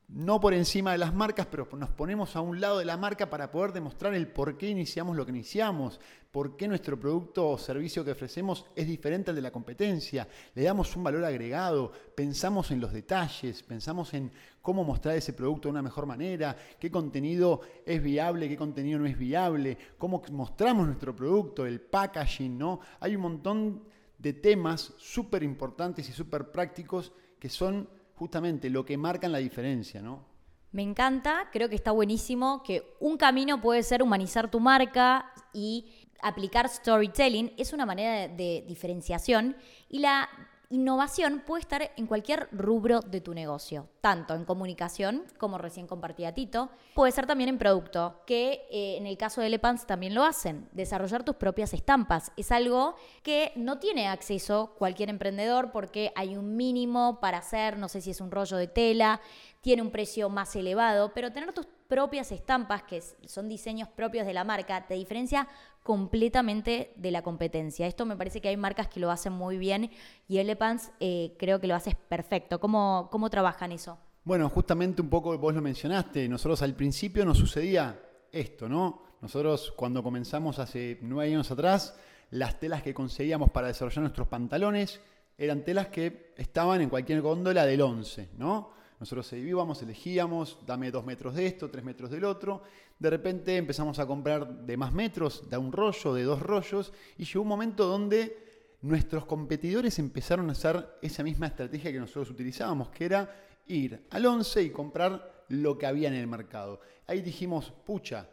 no 0.08 0.40
por 0.40 0.54
encima 0.54 0.92
de 0.92 0.98
las 0.98 1.14
marcas, 1.14 1.46
pero 1.50 1.68
nos 1.76 1.90
ponemos 1.90 2.34
a 2.34 2.40
un 2.40 2.60
lado 2.60 2.78
de 2.78 2.86
la 2.86 2.96
marca 2.96 3.28
para 3.28 3.50
poder 3.50 3.72
demostrar 3.72 4.14
el 4.14 4.26
por 4.26 4.56
qué 4.56 4.68
iniciamos 4.70 5.14
lo 5.14 5.26
que 5.26 5.32
iniciamos, 5.32 6.00
por 6.30 6.56
qué 6.56 6.66
nuestro 6.66 6.98
producto 6.98 7.46
o 7.50 7.58
servicio 7.58 8.04
que 8.04 8.12
ofrecemos 8.12 8.64
es 8.74 8.86
diferente 8.86 9.30
al 9.30 9.36
de 9.36 9.42
la 9.42 9.50
competencia, 9.50 10.26
le 10.54 10.62
damos 10.62 10.96
un 10.96 11.04
valor 11.04 11.24
agregado, 11.26 11.92
pensamos 12.14 12.70
en 12.70 12.80
los 12.80 12.92
detalles, 12.92 13.62
pensamos 13.62 14.14
en 14.14 14.32
cómo 14.62 14.82
mostrar 14.82 15.14
ese 15.14 15.34
producto 15.34 15.68
de 15.68 15.72
una 15.72 15.82
mejor 15.82 16.06
manera, 16.06 16.56
qué 16.80 16.90
contenido 16.90 17.60
es 17.84 18.02
viable, 18.02 18.48
qué 18.48 18.56
contenido 18.56 18.98
no 18.98 19.06
es 19.06 19.18
viable, 19.18 19.76
cómo 19.98 20.22
mostramos 20.32 20.86
nuestro 20.86 21.14
producto, 21.14 21.66
el 21.66 21.82
packaging, 21.82 22.56
¿no? 22.56 22.80
Hay 23.00 23.14
un 23.14 23.22
montón 23.22 23.82
de 24.16 24.32
temas 24.32 24.94
súper 24.96 25.42
importantes 25.42 26.08
y 26.08 26.12
súper 26.12 26.50
prácticos 26.50 27.12
que 27.38 27.50
son 27.50 27.88
justamente 28.18 28.68
lo 28.68 28.84
que 28.84 28.96
marcan 28.96 29.32
la 29.32 29.38
diferencia, 29.38 30.02
¿no? 30.02 30.24
Me 30.72 30.82
encanta, 30.82 31.48
creo 31.50 31.68
que 31.68 31.76
está 31.76 31.92
buenísimo 31.92 32.62
que 32.62 32.94
un 33.00 33.16
camino 33.16 33.60
puede 33.60 33.82
ser 33.82 34.02
humanizar 34.02 34.50
tu 34.50 34.60
marca 34.60 35.32
y 35.54 35.86
aplicar 36.20 36.68
storytelling, 36.68 37.54
es 37.56 37.72
una 37.72 37.86
manera 37.86 38.28
de, 38.28 38.28
de 38.28 38.64
diferenciación 38.66 39.56
y 39.88 40.00
la 40.00 40.28
innovación 40.70 41.42
puede 41.46 41.62
estar 41.62 41.92
en 41.96 42.06
cualquier 42.06 42.48
rubro 42.52 43.00
de 43.00 43.20
tu 43.20 43.32
negocio, 43.32 43.88
tanto 44.00 44.34
en 44.34 44.44
comunicación, 44.44 45.24
como 45.38 45.56
recién 45.56 45.86
compartía 45.86 46.34
Tito, 46.34 46.70
puede 46.94 47.12
ser 47.12 47.26
también 47.26 47.48
en 47.48 47.58
producto, 47.58 48.20
que 48.26 48.66
eh, 48.70 48.96
en 48.98 49.06
el 49.06 49.16
caso 49.16 49.40
de 49.40 49.48
Lepans 49.48 49.86
también 49.86 50.14
lo 50.14 50.24
hacen, 50.24 50.68
desarrollar 50.72 51.24
tus 51.24 51.36
propias 51.36 51.72
estampas. 51.72 52.32
Es 52.36 52.52
algo 52.52 52.96
que 53.22 53.52
no 53.56 53.78
tiene 53.78 54.08
acceso 54.08 54.74
cualquier 54.78 55.08
emprendedor 55.08 55.70
porque 55.70 56.12
hay 56.14 56.36
un 56.36 56.56
mínimo 56.56 57.18
para 57.20 57.38
hacer, 57.38 57.78
no 57.78 57.88
sé 57.88 58.00
si 58.00 58.10
es 58.10 58.20
un 58.20 58.30
rollo 58.30 58.56
de 58.58 58.68
tela, 58.68 59.20
tiene 59.62 59.82
un 59.82 59.90
precio 59.90 60.28
más 60.28 60.54
elevado, 60.54 61.12
pero 61.14 61.32
tener 61.32 61.52
tus 61.52 61.66
propias 61.88 62.30
estampas, 62.32 62.82
que 62.82 63.02
son 63.26 63.48
diseños 63.48 63.88
propios 63.88 64.26
de 64.26 64.34
la 64.34 64.44
marca, 64.44 64.86
te 64.86 64.94
diferencia 64.94 65.48
completamente 65.82 66.92
de 66.96 67.10
la 67.10 67.22
competencia. 67.22 67.86
Esto 67.86 68.04
me 68.04 68.16
parece 68.16 68.40
que 68.42 68.48
hay 68.48 68.56
marcas 68.58 68.88
que 68.88 69.00
lo 69.00 69.10
hacen 69.10 69.32
muy 69.32 69.56
bien 69.56 69.90
y 70.28 70.38
Elepants 70.38 70.92
eh, 71.00 71.34
creo 71.38 71.60
que 71.60 71.66
lo 71.66 71.74
haces 71.74 71.94
perfecto. 71.94 72.60
¿Cómo, 72.60 73.08
¿Cómo 73.10 73.30
trabajan 73.30 73.72
eso? 73.72 73.98
Bueno, 74.22 74.50
justamente 74.50 75.00
un 75.00 75.08
poco 75.08 75.36
vos 75.38 75.54
lo 75.54 75.62
mencionaste. 75.62 76.28
Nosotros 76.28 76.60
al 76.60 76.74
principio 76.74 77.24
nos 77.24 77.38
sucedía 77.38 77.98
esto, 78.30 78.68
¿no? 78.68 79.02
Nosotros 79.22 79.72
cuando 79.74 80.02
comenzamos 80.02 80.58
hace 80.58 80.98
nueve 81.00 81.32
años 81.32 81.50
atrás, 81.50 81.98
las 82.30 82.60
telas 82.60 82.82
que 82.82 82.92
conseguíamos 82.92 83.50
para 83.50 83.68
desarrollar 83.68 84.02
nuestros 84.02 84.28
pantalones 84.28 85.00
eran 85.38 85.64
telas 85.64 85.88
que 85.88 86.34
estaban 86.36 86.82
en 86.82 86.90
cualquier 86.90 87.22
góndola 87.22 87.64
del 87.64 87.80
11, 87.80 88.28
¿no? 88.36 88.76
Nosotros 89.00 89.32
íbamos, 89.32 89.80
elegíamos, 89.82 90.58
dame 90.66 90.90
dos 90.90 91.04
metros 91.04 91.34
de 91.34 91.46
esto, 91.46 91.70
tres 91.70 91.84
metros 91.84 92.10
del 92.10 92.24
otro. 92.24 92.62
De 92.98 93.10
repente 93.10 93.56
empezamos 93.56 93.98
a 93.98 94.06
comprar 94.06 94.66
de 94.66 94.76
más 94.76 94.92
metros, 94.92 95.48
de 95.48 95.56
un 95.56 95.72
rollo, 95.72 96.14
de 96.14 96.24
dos 96.24 96.42
rollos, 96.42 96.92
y 97.16 97.24
llegó 97.24 97.42
un 97.42 97.48
momento 97.48 97.86
donde 97.86 98.76
nuestros 98.82 99.24
competidores 99.24 99.98
empezaron 99.98 100.48
a 100.48 100.52
hacer 100.52 100.98
esa 101.02 101.22
misma 101.22 101.46
estrategia 101.46 101.92
que 101.92 102.00
nosotros 102.00 102.30
utilizábamos, 102.30 102.90
que 102.90 103.04
era 103.04 103.46
ir 103.68 104.06
al 104.10 104.26
11 104.26 104.62
y 104.62 104.70
comprar 104.70 105.44
lo 105.48 105.78
que 105.78 105.86
había 105.86 106.08
en 106.08 106.14
el 106.14 106.26
mercado. 106.26 106.80
Ahí 107.06 107.22
dijimos, 107.22 107.72
pucha, 107.84 108.28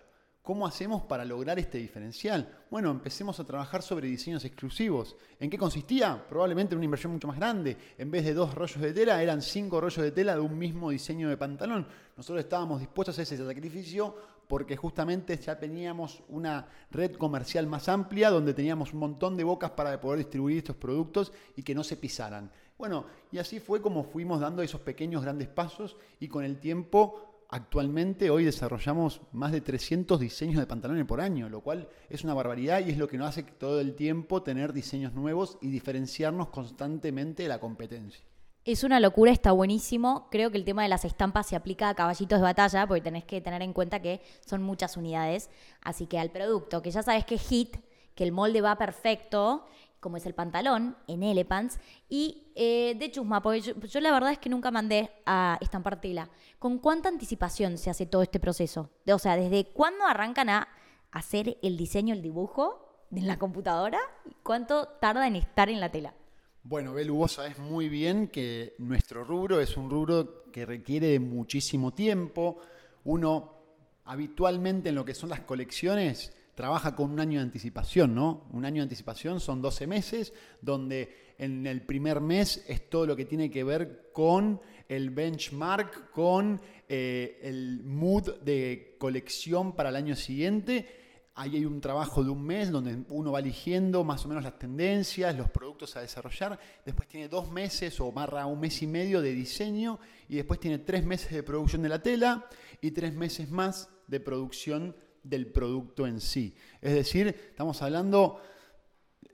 ¿Cómo 0.45 0.67
hacemos 0.67 1.01
para 1.01 1.25
lograr 1.25 1.57
este 1.57 1.79
diferencial? 1.79 2.47
Bueno, 2.69 2.91
empecemos 2.91 3.39
a 3.39 3.43
trabajar 3.43 3.81
sobre 3.81 4.07
diseños 4.07 4.45
exclusivos. 4.45 5.15
¿En 5.39 5.49
qué 5.49 5.57
consistía? 5.57 6.23
Probablemente 6.29 6.75
una 6.75 6.85
inversión 6.85 7.13
mucho 7.13 7.27
más 7.27 7.37
grande. 7.37 7.75
En 7.97 8.11
vez 8.11 8.23
de 8.25 8.35
dos 8.35 8.53
rollos 8.53 8.79
de 8.79 8.93
tela, 8.93 9.23
eran 9.23 9.41
cinco 9.41 9.81
rollos 9.81 10.03
de 10.03 10.11
tela 10.11 10.35
de 10.35 10.41
un 10.41 10.55
mismo 10.55 10.91
diseño 10.91 11.29
de 11.29 11.37
pantalón. 11.37 11.87
Nosotros 12.15 12.43
estábamos 12.43 12.79
dispuestos 12.79 13.17
a 13.17 13.23
hacer 13.23 13.33
ese 13.33 13.43
sacrificio 13.43 14.15
porque 14.47 14.77
justamente 14.77 15.35
ya 15.35 15.57
teníamos 15.57 16.21
una 16.29 16.67
red 16.91 17.15
comercial 17.15 17.65
más 17.65 17.89
amplia 17.89 18.29
donde 18.29 18.53
teníamos 18.53 18.93
un 18.93 18.99
montón 18.99 19.35
de 19.35 19.43
bocas 19.43 19.71
para 19.71 19.99
poder 19.99 20.19
distribuir 20.19 20.59
estos 20.59 20.75
productos 20.75 21.33
y 21.55 21.63
que 21.63 21.73
no 21.73 21.83
se 21.83 21.97
pisaran. 21.97 22.51
Bueno, 22.77 23.07
y 23.31 23.39
así 23.39 23.59
fue 23.59 23.81
como 23.81 24.03
fuimos 24.03 24.41
dando 24.41 24.61
esos 24.61 24.81
pequeños 24.81 25.23
grandes 25.23 25.47
pasos 25.47 25.97
y 26.19 26.27
con 26.27 26.43
el 26.43 26.59
tiempo 26.59 27.34
actualmente 27.55 28.29
hoy 28.29 28.43
desarrollamos 28.43 29.21
más 29.31 29.53
de 29.53 29.61
300 29.61 30.19
diseños 30.19 30.59
de 30.59 30.67
pantalones 30.67 31.05
por 31.05 31.21
año, 31.21 31.47
lo 31.47 31.61
cual 31.61 31.87
es 32.09 32.25
una 32.25 32.33
barbaridad 32.33 32.85
y 32.85 32.91
es 32.91 32.97
lo 32.97 33.07
que 33.07 33.17
nos 33.17 33.29
hace 33.29 33.43
todo 33.43 33.79
el 33.79 33.95
tiempo 33.95 34.43
tener 34.43 34.73
diseños 34.73 35.13
nuevos 35.13 35.57
y 35.61 35.69
diferenciarnos 35.69 36.49
constantemente 36.49 37.43
de 37.43 37.49
la 37.49 37.61
competencia. 37.61 38.25
Es 38.65 38.83
una 38.83 38.99
locura, 38.99 39.31
está 39.31 39.53
buenísimo. 39.53 40.27
Creo 40.31 40.51
que 40.51 40.57
el 40.57 40.65
tema 40.65 40.83
de 40.83 40.89
las 40.89 41.05
estampas 41.05 41.47
se 41.47 41.55
aplica 41.55 41.87
a 41.87 41.95
caballitos 41.95 42.39
de 42.39 42.43
batalla, 42.43 42.87
porque 42.87 43.01
tenés 43.01 43.23
que 43.23 43.39
tener 43.39 43.61
en 43.61 43.71
cuenta 43.71 44.01
que 44.01 44.21
son 44.45 44.61
muchas 44.61 44.97
unidades. 44.97 45.49
Así 45.81 46.07
que 46.07 46.19
al 46.19 46.31
producto, 46.31 46.81
que 46.81 46.91
ya 46.91 47.03
sabes 47.03 47.23
que 47.25 47.35
es 47.35 47.47
hit, 47.47 47.77
que 48.15 48.23
el 48.25 48.33
molde 48.33 48.59
va 48.61 48.77
perfecto, 48.77 49.65
como 50.05 50.17
es 50.17 50.27
el 50.27 50.35
pantalón, 50.35 50.95
en 51.07 51.23
Elepants, 51.23 51.79
y 52.07 52.51
eh, 52.53 52.95
de 52.99 53.09
chusma, 53.09 53.41
porque 53.41 53.59
yo, 53.61 53.99
la 54.01 54.11
verdad 54.11 54.33
es 54.33 54.37
que 54.37 54.49
nunca 54.49 54.69
mandé 54.69 55.09
a 55.25 55.57
estampar 55.61 55.99
tela. 55.99 56.29
¿Con 56.59 56.77
cuánta 56.77 57.09
anticipación 57.09 57.79
se 57.79 57.89
hace 57.89 58.05
todo 58.05 58.21
este 58.21 58.39
proceso? 58.39 58.91
O 59.11 59.17
sea, 59.17 59.35
¿desde 59.35 59.65
cuándo 59.65 60.05
arrancan 60.05 60.49
a 60.49 60.67
hacer 61.09 61.57
el 61.63 61.75
diseño, 61.75 62.13
el 62.13 62.21
dibujo 62.21 63.07
en 63.09 63.25
la 63.25 63.39
computadora? 63.39 63.97
¿Cuánto 64.43 64.89
tarda 65.01 65.25
en 65.25 65.37
estar 65.37 65.69
en 65.69 65.79
la 65.79 65.89
tela? 65.89 66.13
Bueno, 66.61 66.93
Belu, 66.93 67.15
vos 67.15 67.31
sabés 67.31 67.57
muy 67.57 67.89
bien 67.89 68.27
que 68.27 68.75
nuestro 68.77 69.23
rubro 69.23 69.59
es 69.59 69.75
un 69.75 69.89
rubro 69.89 70.43
que 70.51 70.67
requiere 70.67 71.07
de 71.07 71.19
muchísimo 71.19 71.95
tiempo. 71.95 72.59
Uno 73.05 73.55
habitualmente 74.03 74.89
en 74.89 74.95
lo 74.95 75.03
que 75.03 75.15
son 75.15 75.31
las 75.31 75.39
colecciones 75.39 76.31
trabaja 76.55 76.95
con 76.95 77.11
un 77.11 77.19
año 77.19 77.39
de 77.39 77.43
anticipación, 77.43 78.15
¿no? 78.15 78.47
Un 78.51 78.65
año 78.65 78.77
de 78.77 78.83
anticipación 78.83 79.39
son 79.39 79.61
12 79.61 79.87
meses, 79.87 80.33
donde 80.61 81.35
en 81.37 81.67
el 81.67 81.81
primer 81.81 82.21
mes 82.21 82.63
es 82.67 82.89
todo 82.89 83.05
lo 83.05 83.15
que 83.15 83.25
tiene 83.25 83.51
que 83.51 83.63
ver 83.63 84.09
con 84.13 84.61
el 84.87 85.09
benchmark, 85.09 86.11
con 86.11 86.61
eh, 86.87 87.39
el 87.43 87.83
mood 87.83 88.39
de 88.41 88.95
colección 88.97 89.75
para 89.75 89.89
el 89.89 89.95
año 89.95 90.15
siguiente 90.15 91.03
Ahí 91.37 91.57
hay 91.57 91.65
un 91.65 91.81
trabajo 91.81 92.23
de 92.23 92.29
un 92.29 92.41
mes 92.41 92.71
donde 92.71 92.97
uno 93.09 93.33
va 93.33 93.39
eligiendo 93.39 94.05
más 94.05 94.23
o 94.23 94.29
menos 94.29 94.41
las 94.41 94.57
tendencias, 94.57 95.35
los 95.35 95.49
productos 95.49 95.93
a 95.97 95.99
desarrollar. 95.99 96.57
Después 96.85 97.09
tiene 97.09 97.27
dos 97.27 97.51
meses 97.51 97.99
o 97.99 98.09
barra 98.13 98.45
un 98.45 98.61
mes 98.61 98.81
y 98.81 98.87
medio 98.87 99.21
de 99.21 99.33
diseño 99.33 99.99
y 100.29 100.37
después 100.37 100.61
tiene 100.61 100.77
tres 100.77 101.03
meses 101.03 101.33
de 101.33 101.43
producción 101.43 101.81
de 101.81 101.89
la 101.89 102.01
tela 102.01 102.47
y 102.79 102.91
tres 102.91 103.13
meses 103.13 103.51
más 103.51 103.89
de 104.07 104.21
producción 104.21 104.95
del 105.29 105.47
producto 105.47 106.07
en 106.07 106.21
sí. 106.21 106.55
Es 106.81 106.93
decir, 106.93 107.27
estamos 107.27 107.81
hablando, 107.81 108.39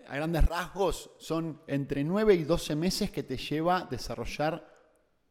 a 0.08 0.16
grandes 0.16 0.46
rasgos, 0.46 1.12
son 1.20 1.62
entre 1.68 2.04
9 2.04 2.34
y 2.36 2.44
12 2.44 2.76
meses 2.76 3.12
que 3.12 3.24
te 3.24 3.38
lleva 3.38 3.88
desarrollar 3.90 4.72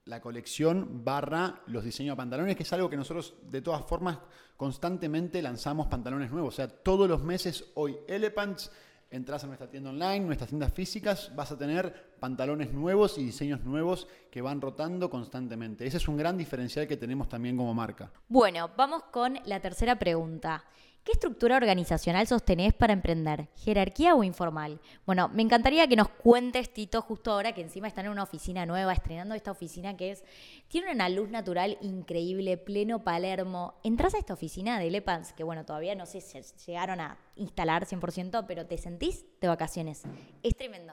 la 0.05 0.21
colección 0.21 1.05
barra 1.05 1.62
los 1.67 1.85
diseños 1.85 2.14
de 2.14 2.17
pantalones, 2.17 2.57
que 2.57 2.62
es 2.64 2.73
algo 2.73 2.90
que 2.90 2.97
nosotros 2.97 3.35
de 3.43 3.62
todas 3.62 3.85
formas 3.85 4.19
constantemente 4.57 5.40
lanzamos 5.40 5.87
pantalones 5.87 6.31
nuevos. 6.31 6.55
O 6.55 6.57
sea, 6.57 6.69
todos 6.69 7.09
los 7.09 7.23
meses 7.23 7.71
hoy 7.75 7.97
Elephants, 8.09 8.71
entras 9.11 9.43
a 9.45 9.47
nuestra 9.47 9.69
tienda 9.69 9.90
online, 9.90 10.21
nuestras 10.21 10.50
tiendas 10.50 10.73
físicas, 10.73 11.33
vas 11.35 11.50
a 11.50 11.59
tener 11.59 12.14
pantalones 12.21 12.73
nuevos 12.73 13.19
y 13.19 13.25
diseños 13.25 13.64
nuevos 13.64 14.07
que 14.31 14.40
van 14.40 14.61
rotando 14.61 15.11
constantemente. 15.11 15.87
Ese 15.87 15.97
es 15.97 16.09
un 16.09 16.17
gran 16.17 16.38
diferencial 16.38 16.87
que 16.87 16.97
tenemos 16.97 17.29
también 17.29 17.57
como 17.57 17.75
marca. 17.75 18.11
Bueno, 18.29 18.71
vamos 18.76 19.02
con 19.11 19.38
la 19.45 19.61
tercera 19.61 19.99
pregunta. 19.99 20.64
¿Qué 21.02 21.12
estructura 21.12 21.57
organizacional 21.57 22.26
sostenés 22.26 22.75
para 22.75 22.92
emprender? 22.92 23.49
¿Jerarquía 23.57 24.14
o 24.14 24.23
informal? 24.23 24.78
Bueno, 25.07 25.30
me 25.30 25.40
encantaría 25.40 25.88
que 25.88 25.97
nos 25.97 26.11
cuentes, 26.11 26.75
Tito, 26.75 27.00
justo 27.00 27.33
ahora 27.33 27.52
que 27.54 27.62
encima 27.62 27.88
están 27.88 28.04
en 28.04 28.12
una 28.12 28.25
oficina 28.25 28.66
nueva, 28.66 28.92
estrenando 28.92 29.35
esta 29.35 29.50
oficina 29.50 29.97
que 29.97 30.11
es, 30.11 30.23
tiene 30.69 30.92
una 30.92 31.09
luz 31.09 31.30
natural 31.30 31.78
increíble, 31.80 32.59
pleno 32.59 33.02
Palermo. 33.02 33.80
Entras 33.83 34.14
a 34.14 34.19
esta 34.19 34.35
oficina 34.35 34.78
de 34.78 34.90
Lepans, 34.90 35.33
que 35.33 35.42
bueno, 35.42 35.64
todavía 35.64 35.95
no 35.95 36.04
sé 36.04 36.21
si 36.21 36.38
llegaron 36.66 37.00
a 37.00 37.16
instalar 37.37 37.87
100%, 37.87 38.45
pero 38.47 38.66
te 38.66 38.76
sentís 38.76 39.25
de 39.40 39.49
vacaciones. 39.49 40.02
Es 40.42 40.54
tremendo. 40.54 40.92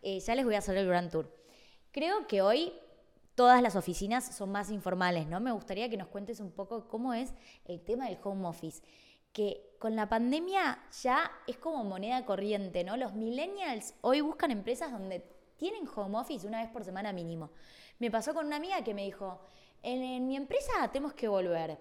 Eh, 0.00 0.20
ya 0.20 0.36
les 0.36 0.44
voy 0.44 0.54
a 0.54 0.58
hacer 0.58 0.76
el 0.76 0.86
Grand 0.86 1.10
Tour. 1.10 1.28
Creo 1.90 2.28
que 2.28 2.40
hoy 2.40 2.72
todas 3.34 3.62
las 3.62 3.74
oficinas 3.74 4.36
son 4.36 4.52
más 4.52 4.70
informales, 4.70 5.26
¿no? 5.26 5.40
Me 5.40 5.50
gustaría 5.50 5.90
que 5.90 5.96
nos 5.96 6.06
cuentes 6.06 6.38
un 6.38 6.52
poco 6.52 6.86
cómo 6.86 7.14
es 7.14 7.32
el 7.64 7.80
tema 7.80 8.06
del 8.06 8.18
home 8.22 8.46
office 8.46 8.80
que 9.32 9.74
con 9.78 9.96
la 9.96 10.08
pandemia 10.08 10.78
ya 11.02 11.30
es 11.46 11.56
como 11.56 11.84
moneda 11.84 12.24
corriente, 12.24 12.84
¿no? 12.84 12.96
Los 12.96 13.14
millennials 13.14 13.94
hoy 14.02 14.20
buscan 14.20 14.50
empresas 14.50 14.92
donde 14.92 15.24
tienen 15.56 15.88
home 15.94 16.18
office 16.18 16.46
una 16.46 16.60
vez 16.60 16.70
por 16.70 16.84
semana 16.84 17.12
mínimo. 17.12 17.50
Me 17.98 18.10
pasó 18.10 18.34
con 18.34 18.46
una 18.46 18.56
amiga 18.56 18.82
que 18.82 18.94
me 18.94 19.04
dijo, 19.04 19.40
en, 19.82 20.26
mi 20.26 20.36
empresa 20.36 20.90
tenemos 20.92 21.14
que 21.14 21.28
volver. 21.28 21.78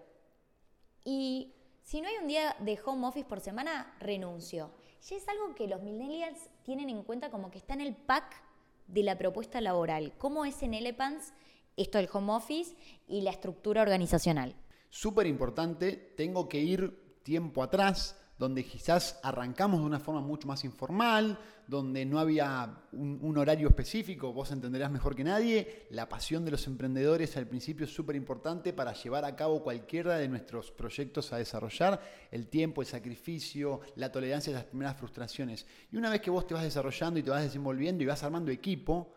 Y 1.04 1.54
si 1.84 2.02
no 2.02 2.08
hay 2.08 2.18
un 2.22 2.28
día 2.28 2.56
de 2.60 2.80
home 2.86 3.08
office 3.08 3.28
por 3.28 3.40
semana, 3.40 3.96
renuncio. 4.00 4.72
Ya 5.08 5.16
es 5.16 5.28
algo 5.28 5.56
que 5.56 5.68
los 5.68 5.82
millennials 5.82 6.50
tienen 6.64 6.90
en 6.90 7.04
cuenta 7.04 7.30
como 7.30 7.52
que 7.52 7.58
está 7.58 7.74
en 7.74 7.82
el 7.82 7.96
pack 7.96 8.44
de 8.88 9.04
la 9.04 9.18
propuesta 9.18 9.62
laboral. 9.62 10.14
¿Cómo 10.18 10.46
es 10.46 10.62
en 10.62 10.74
Elepants 10.74 11.34
esto 11.78 11.98
del 11.98 12.10
home 12.12 12.34
office 12.34 12.76
y 13.08 13.22
la 13.22 13.32
estructura 13.32 13.82
organizacional? 13.82 14.56
Súper 14.90 15.28
importante, 15.28 15.94
tengo 16.18 16.50
que 16.50 16.60
ir 16.60 17.09
tiempo 17.24 17.64
atrás, 17.64 18.16
donde 18.40 18.64
quizás 18.64 19.20
arrancamos 19.22 19.82
de 19.82 19.86
una 19.86 20.00
forma 20.00 20.22
mucho 20.22 20.48
más 20.48 20.64
informal, 20.64 21.38
donde 21.68 22.06
no 22.06 22.20
había 22.20 22.84
un, 22.94 23.38
horario 23.38 23.68
específico, 23.68 24.32
vos 24.32 24.52
entenderás 24.52 24.90
mejor 24.90 25.14
que 25.14 25.26
nadie, 25.26 25.86
la 25.92 26.08
pasión 26.08 26.46
de 26.46 26.52
los 26.52 26.66
emprendedores 26.66 27.36
al 27.36 27.48
principio 27.48 27.86
es 27.86 27.94
súper 27.94 28.16
importante 28.16 28.72
para 28.72 28.94
llevar 28.94 29.26
a 29.26 29.36
cabo 29.36 29.62
cualquiera 29.62 30.18
de 30.18 30.30
nuestros 30.30 30.72
proyectos 30.72 31.34
a 31.34 31.38
desarrollar, 31.38 32.02
el 32.32 32.48
tiempo, 32.48 32.82
el 32.82 32.88
sacrificio, 32.88 33.82
la 33.98 34.12
tolerancia 34.12 34.52
a 34.52 34.56
las 34.56 34.66
primeras 34.66 34.96
frustraciones. 34.96 35.68
Y 35.92 35.98
una 35.98 36.10
vez 36.10 36.22
que 36.22 36.32
vos 36.32 36.48
te 36.48 36.54
vas 36.54 36.64
desarrollando 36.64 37.20
y 37.20 37.24
te 37.24 37.30
vas 37.30 37.44
desenvolviendo 37.44 38.04
y 38.04 38.08
vas 38.08 38.24
armando 38.24 38.52
equipo, 38.52 39.14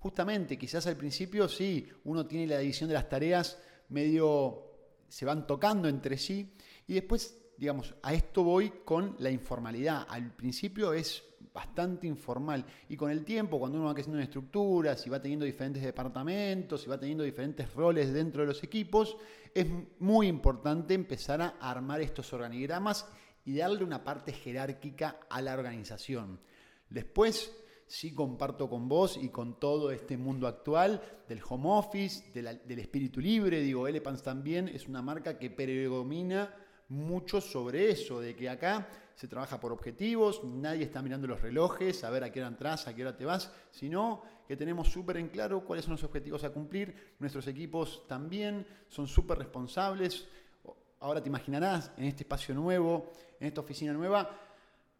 justamente 0.00 0.58
quizás 0.58 0.86
al 0.88 0.96
principio 0.96 1.48
sí, 1.48 1.88
uno 2.04 2.26
tiene 2.26 2.48
la 2.48 2.58
división 2.58 2.88
de 2.88 2.94
las 2.94 3.08
tareas 3.08 3.56
medio 3.88 4.72
se 5.08 5.24
van 5.24 5.46
tocando 5.46 5.88
entre 5.88 6.18
sí 6.18 6.56
y 6.88 6.94
después 6.94 7.43
digamos, 7.64 7.94
a 8.02 8.12
esto 8.12 8.44
voy 8.44 8.70
con 8.84 9.16
la 9.20 9.30
informalidad. 9.30 10.06
Al 10.10 10.36
principio 10.36 10.92
es 10.92 11.24
bastante 11.54 12.06
informal 12.06 12.62
y 12.90 12.96
con 12.96 13.10
el 13.10 13.24
tiempo, 13.24 13.58
cuando 13.58 13.78
uno 13.78 13.86
va 13.86 13.94
creciendo 13.94 14.18
en 14.18 14.24
estructuras 14.24 15.06
y 15.06 15.08
va 15.08 15.22
teniendo 15.22 15.46
diferentes 15.46 15.82
departamentos 15.82 16.84
y 16.84 16.90
va 16.90 17.00
teniendo 17.00 17.24
diferentes 17.24 17.72
roles 17.72 18.12
dentro 18.12 18.42
de 18.42 18.48
los 18.48 18.62
equipos, 18.62 19.16
es 19.54 19.66
muy 19.98 20.26
importante 20.26 20.92
empezar 20.92 21.40
a 21.40 21.54
armar 21.58 22.02
estos 22.02 22.30
organigramas 22.34 23.06
y 23.46 23.56
darle 23.56 23.82
una 23.82 24.04
parte 24.04 24.34
jerárquica 24.34 25.20
a 25.30 25.40
la 25.40 25.54
organización. 25.54 26.40
Después, 26.90 27.50
sí 27.86 28.12
comparto 28.12 28.68
con 28.68 28.90
vos 28.90 29.18
y 29.18 29.30
con 29.30 29.58
todo 29.58 29.90
este 29.90 30.18
mundo 30.18 30.46
actual 30.48 31.00
del 31.26 31.40
home 31.48 31.68
office, 31.70 32.30
del 32.34 32.78
espíritu 32.78 33.22
libre, 33.22 33.62
digo, 33.62 33.88
Elepants 33.88 34.22
también 34.22 34.68
es 34.68 34.86
una 34.86 35.00
marca 35.00 35.38
que 35.38 35.48
predomina 35.48 36.54
mucho 36.88 37.40
sobre 37.40 37.90
eso, 37.90 38.20
de 38.20 38.34
que 38.34 38.48
acá 38.48 38.88
se 39.14 39.28
trabaja 39.28 39.60
por 39.60 39.72
objetivos, 39.72 40.42
nadie 40.44 40.84
está 40.84 41.00
mirando 41.00 41.26
los 41.26 41.40
relojes, 41.40 42.02
a 42.04 42.10
ver 42.10 42.24
a 42.24 42.32
qué 42.32 42.40
hora 42.40 42.48
entras, 42.48 42.88
a 42.88 42.94
qué 42.94 43.02
hora 43.02 43.16
te 43.16 43.24
vas, 43.24 43.52
sino 43.70 44.22
que 44.46 44.56
tenemos 44.56 44.88
súper 44.88 45.16
en 45.16 45.28
claro 45.28 45.64
cuáles 45.64 45.84
son 45.84 45.92
los 45.92 46.04
objetivos 46.04 46.44
a 46.44 46.50
cumplir, 46.50 47.14
nuestros 47.18 47.46
equipos 47.46 48.06
también 48.08 48.66
son 48.88 49.06
súper 49.06 49.38
responsables, 49.38 50.26
ahora 51.00 51.22
te 51.22 51.28
imaginarás, 51.28 51.92
en 51.96 52.04
este 52.04 52.24
espacio 52.24 52.54
nuevo, 52.54 53.12
en 53.38 53.46
esta 53.46 53.60
oficina 53.60 53.92
nueva, 53.92 54.30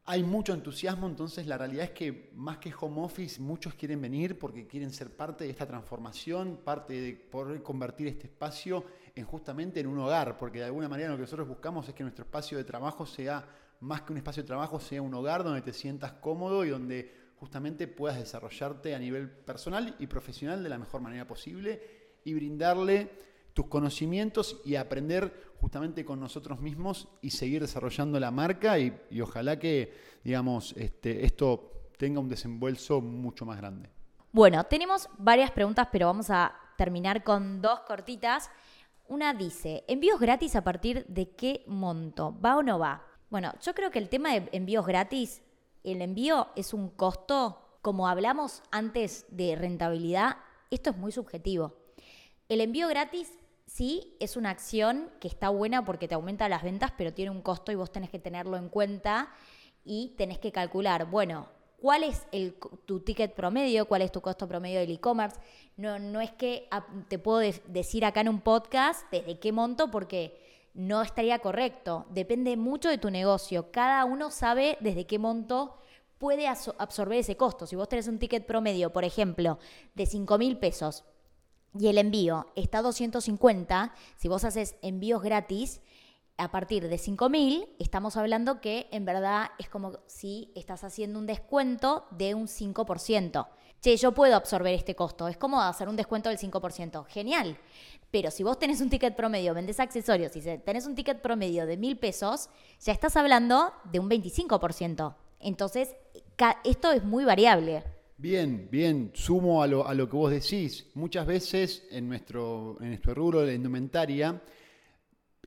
hay 0.06 0.22
mucho 0.22 0.52
entusiasmo, 0.52 1.06
entonces 1.06 1.46
la 1.46 1.56
realidad 1.56 1.84
es 1.84 1.90
que 1.92 2.30
más 2.34 2.58
que 2.58 2.72
home 2.78 3.02
office, 3.02 3.40
muchos 3.40 3.74
quieren 3.74 4.02
venir 4.02 4.38
porque 4.38 4.66
quieren 4.66 4.90
ser 4.90 5.16
parte 5.16 5.44
de 5.44 5.50
esta 5.50 5.66
transformación, 5.66 6.60
parte 6.62 7.00
de 7.00 7.14
poder 7.14 7.62
convertir 7.62 8.08
este 8.08 8.26
espacio 8.26 8.84
en 9.14 9.25
justamente 9.25 9.80
en 9.80 9.87
un 9.87 9.99
hogar, 9.99 10.38
porque 10.38 10.59
de 10.59 10.64
alguna 10.66 10.88
manera 10.88 11.11
lo 11.11 11.16
que 11.16 11.23
nosotros 11.23 11.49
buscamos 11.49 11.88
es 11.88 11.94
que 11.94 12.02
nuestro 12.02 12.25
espacio 12.25 12.59
de 12.59 12.64
trabajo 12.64 13.06
sea 13.06 13.47
más 13.80 14.02
que 14.02 14.12
un 14.12 14.18
espacio 14.18 14.42
de 14.42 14.47
trabajo, 14.47 14.80
sea 14.80 15.02
un 15.02 15.14
hogar 15.14 15.44
donde 15.44 15.62
te 15.62 15.73
sientas 15.73 16.12
cómodo 16.12 16.64
y 16.64 16.71
donde 16.71 17.33
justamente 17.37 17.87
puedas 17.87 18.18
desarrollarte 18.18 18.94
a 18.94 18.99
nivel 18.99 19.30
personal 19.30 19.94
y 19.99 20.06
profesional 20.06 20.62
de 20.62 20.68
la 20.68 20.78
mejor 20.78 21.00
manera 21.00 21.26
posible 21.26 21.83
y 22.25 22.35
brindarle 22.35 23.11
tus 23.52 23.66
conocimientos 23.66 24.61
y 24.64 24.76
aprender 24.76 25.52
justamente 25.61 26.04
con 26.04 26.18
nosotros 26.18 26.61
mismos 26.61 27.09
y 27.23 27.30
seguir 27.30 27.62
desarrollando 27.62 28.18
la 28.18 28.30
marca 28.30 28.78
y, 28.78 28.92
ojalá 29.21 29.59
que, 29.59 29.92
digamos, 30.25 30.75
este, 30.76 31.25
esto 31.25 31.90
tenga 31.97 32.21
un 32.21 32.28
desenvuelzo 32.28 33.00
mucho 33.00 33.47
más 33.47 33.59
grande. 33.59 33.90
Bueno, 34.33 34.64
tenemos 34.64 35.09
varias 35.18 35.52
preguntas, 35.52 35.88
pero 35.92 36.09
vamos 36.09 36.30
a 36.30 36.52
terminar 36.76 37.23
con 37.23 37.62
dos 37.62 37.80
cortitas. 37.80 38.50
Una 39.06 39.34
dice, 39.34 39.84
envíos 39.87 40.18
gratis 40.18 40.56
a 40.56 40.64
partir 40.64 41.04
de 41.08 41.28
qué 41.30 41.62
monto, 41.66 42.34
¿va 42.42 42.56
o 42.56 42.62
no 42.62 42.78
va? 42.78 43.06
Bueno, 43.28 43.52
yo 43.61 43.75
creo 43.75 43.90
que 43.90 43.99
el 43.99 44.08
tema 44.08 44.32
de 44.32 44.49
envíos 44.52 44.87
gratis, 44.87 45.42
el 45.82 46.00
envío 46.00 46.49
es 46.56 46.73
un 46.73 46.88
costo, 46.88 47.78
como 47.82 48.08
hablamos 48.08 48.62
antes 48.70 49.26
de 49.28 49.56
rentabilidad, 49.56 50.38
esto 50.70 50.88
es 50.88 50.96
muy 50.96 51.12
subjetivo. 51.12 51.76
El 52.49 52.62
envío 52.62 52.88
gratis 52.88 53.30
sí 53.66 54.16
es 54.20 54.38
una 54.38 54.49
acción 54.49 55.11
que 55.20 55.28
está 55.28 55.50
buena 55.50 55.84
porque 55.84 56.08
te 56.08 56.14
aumenta 56.14 56.49
las 56.49 56.62
ventas, 56.62 56.90
pero 56.96 57.12
tiene 57.12 57.30
un 57.30 57.42
costo 57.42 57.73
y 57.73 57.75
vos 57.75 57.92
tenés 57.92 58.08
que 58.08 58.18
tenerlo 58.18 58.56
en 58.56 58.70
cuenta 58.70 59.28
y 59.84 60.14
tenés 60.16 60.38
que 60.38 60.50
calcular, 60.50 61.11
bueno, 61.11 61.49
cuál 61.84 62.02
es 62.02 62.26
el, 62.32 62.54
tu 62.86 63.00
ticket 63.00 63.34
promedio, 63.34 63.84
cuál 63.84 64.00
es 64.00 64.10
tu 64.10 64.22
costo 64.22 64.48
promedio 64.48 64.80
del 64.80 64.92
e-commerce. 64.92 65.36
No, 65.76 65.98
no 65.98 66.22
es 66.22 66.30
que 66.30 66.66
te 67.08 67.18
puedo 67.18 67.40
decir 67.40 68.06
acá 68.06 68.22
en 68.22 68.30
un 68.30 68.40
podcast 68.40 69.04
desde 69.10 69.38
qué 69.38 69.52
monto 69.52 69.90
porque 69.90 70.40
no 70.72 71.02
estaría 71.02 71.40
correcto. 71.40 72.06
Depende 72.08 72.56
mucho 72.56 72.88
de 72.88 72.96
tu 72.96 73.10
negocio. 73.10 73.70
Cada 73.70 74.06
uno 74.06 74.30
sabe 74.30 74.78
desde 74.80 75.06
qué 75.06 75.18
monto 75.18 75.76
puede 76.16 76.48
absorber 76.48 77.18
ese 77.18 77.36
costo. 77.36 77.66
Si 77.66 77.76
vos 77.76 77.86
tenés 77.86 78.08
un 78.08 78.18
ticket 78.18 78.46
promedio, 78.46 78.90
por 78.90 79.04
ejemplo, 79.04 79.58
de 79.94 80.06
5 80.06 80.38
mil 80.38 80.56
pesos 80.56 81.04
y 81.78 81.88
el 81.88 81.98
envío 81.98 82.46
está 82.56 82.78
a 82.78 82.82
250, 82.82 83.94
si 84.16 84.28
vos 84.28 84.42
haces 84.44 84.76
envíos 84.80 85.20
gratis, 85.20 85.82
a 86.36 86.50
partir 86.50 86.88
de 86.88 86.96
5.000, 86.96 87.68
estamos 87.78 88.16
hablando 88.16 88.60
que 88.60 88.88
en 88.90 89.04
verdad 89.04 89.50
es 89.58 89.68
como 89.68 89.98
si 90.06 90.50
estás 90.54 90.82
haciendo 90.82 91.18
un 91.18 91.26
descuento 91.26 92.06
de 92.10 92.34
un 92.34 92.48
5%. 92.48 93.46
Che, 93.80 93.96
yo 93.96 94.12
puedo 94.12 94.34
absorber 94.34 94.74
este 94.74 94.96
costo, 94.96 95.28
es 95.28 95.36
como 95.36 95.60
hacer 95.60 95.88
un 95.88 95.96
descuento 95.96 96.30
del 96.30 96.38
5%. 96.38 97.04
Genial. 97.06 97.58
Pero 98.10 98.30
si 98.30 98.42
vos 98.42 98.58
tenés 98.58 98.80
un 98.80 98.88
ticket 98.88 99.14
promedio, 99.14 99.54
vendés 99.54 99.78
accesorios 99.78 100.34
y 100.36 100.40
tenés 100.40 100.86
un 100.86 100.94
ticket 100.94 101.20
promedio 101.20 101.66
de 101.66 101.76
mil 101.76 101.98
pesos, 101.98 102.48
ya 102.80 102.92
estás 102.92 103.16
hablando 103.16 103.72
de 103.92 104.00
un 104.00 104.08
25%. 104.08 105.14
Entonces, 105.40 105.94
esto 106.64 106.92
es 106.92 107.04
muy 107.04 107.24
variable. 107.24 107.84
Bien, 108.16 108.68
bien, 108.70 109.10
sumo 109.12 109.62
a 109.62 109.66
lo, 109.66 109.86
a 109.86 109.92
lo 109.92 110.08
que 110.08 110.16
vos 110.16 110.30
decís. 110.30 110.86
Muchas 110.94 111.26
veces 111.26 111.86
en 111.90 112.08
nuestro, 112.08 112.78
en 112.80 112.88
nuestro 112.88 113.14
rubro 113.14 113.42
de 113.42 113.54
indumentaria, 113.54 114.40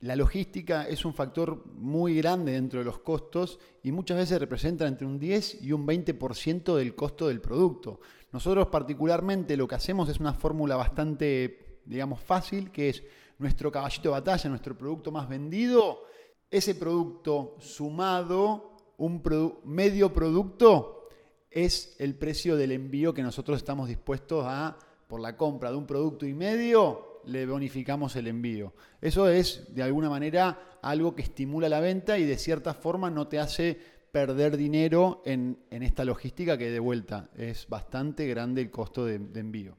la 0.00 0.14
logística 0.14 0.86
es 0.86 1.04
un 1.04 1.14
factor 1.14 1.66
muy 1.74 2.16
grande 2.16 2.52
dentro 2.52 2.78
de 2.78 2.84
los 2.84 2.98
costos 2.98 3.58
y 3.82 3.90
muchas 3.90 4.16
veces 4.16 4.38
representa 4.38 4.86
entre 4.86 5.06
un 5.06 5.18
10 5.18 5.62
y 5.62 5.72
un 5.72 5.86
20% 5.86 6.76
del 6.76 6.94
costo 6.94 7.28
del 7.28 7.40
producto. 7.40 8.00
Nosotros 8.32 8.68
particularmente 8.68 9.56
lo 9.56 9.66
que 9.66 9.74
hacemos 9.74 10.08
es 10.08 10.20
una 10.20 10.34
fórmula 10.34 10.76
bastante, 10.76 11.80
digamos, 11.84 12.20
fácil, 12.20 12.70
que 12.70 12.90
es 12.90 13.02
nuestro 13.38 13.72
caballito 13.72 14.10
de 14.10 14.20
batalla, 14.20 14.50
nuestro 14.50 14.76
producto 14.76 15.10
más 15.10 15.28
vendido, 15.28 16.04
ese 16.50 16.74
producto 16.74 17.56
sumado, 17.58 18.76
un 18.98 19.22
medio 19.64 20.12
producto, 20.12 21.08
es 21.50 21.96
el 21.98 22.14
precio 22.14 22.56
del 22.56 22.72
envío 22.72 23.14
que 23.14 23.22
nosotros 23.22 23.58
estamos 23.58 23.88
dispuestos 23.88 24.44
a, 24.46 24.76
por 25.08 25.20
la 25.20 25.36
compra 25.36 25.70
de 25.70 25.76
un 25.76 25.86
producto 25.86 26.26
y 26.26 26.34
medio, 26.34 27.17
le 27.28 27.46
bonificamos 27.46 28.16
el 28.16 28.26
envío. 28.26 28.72
Eso 29.00 29.28
es, 29.28 29.74
de 29.74 29.82
alguna 29.82 30.08
manera, 30.10 30.58
algo 30.82 31.14
que 31.14 31.22
estimula 31.22 31.68
la 31.68 31.80
venta 31.80 32.18
y 32.18 32.24
de 32.24 32.36
cierta 32.36 32.74
forma 32.74 33.10
no 33.10 33.28
te 33.28 33.38
hace 33.38 33.78
perder 34.10 34.56
dinero 34.56 35.22
en, 35.24 35.58
esta 35.70 36.04
logística 36.04 36.56
que 36.56 36.70
de 36.70 36.80
vuelta 36.80 37.28
es 37.36 37.68
bastante 37.68 38.26
grande 38.26 38.62
el 38.62 38.70
costo 38.70 39.04
de, 39.04 39.16
envío. 39.38 39.76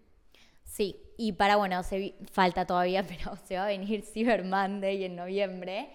Sí, 0.63 0.95
y 1.17 1.33
para, 1.33 1.55
bueno, 1.55 1.81
falta 2.31 2.65
todavía, 2.65 3.03
pero 3.07 3.35
se 3.45 3.55
va 3.55 3.63
a 3.63 3.67
venir 3.67 4.03
Cyber 4.03 4.43
Monday 4.43 5.03
en 5.03 5.15
noviembre. 5.15 5.89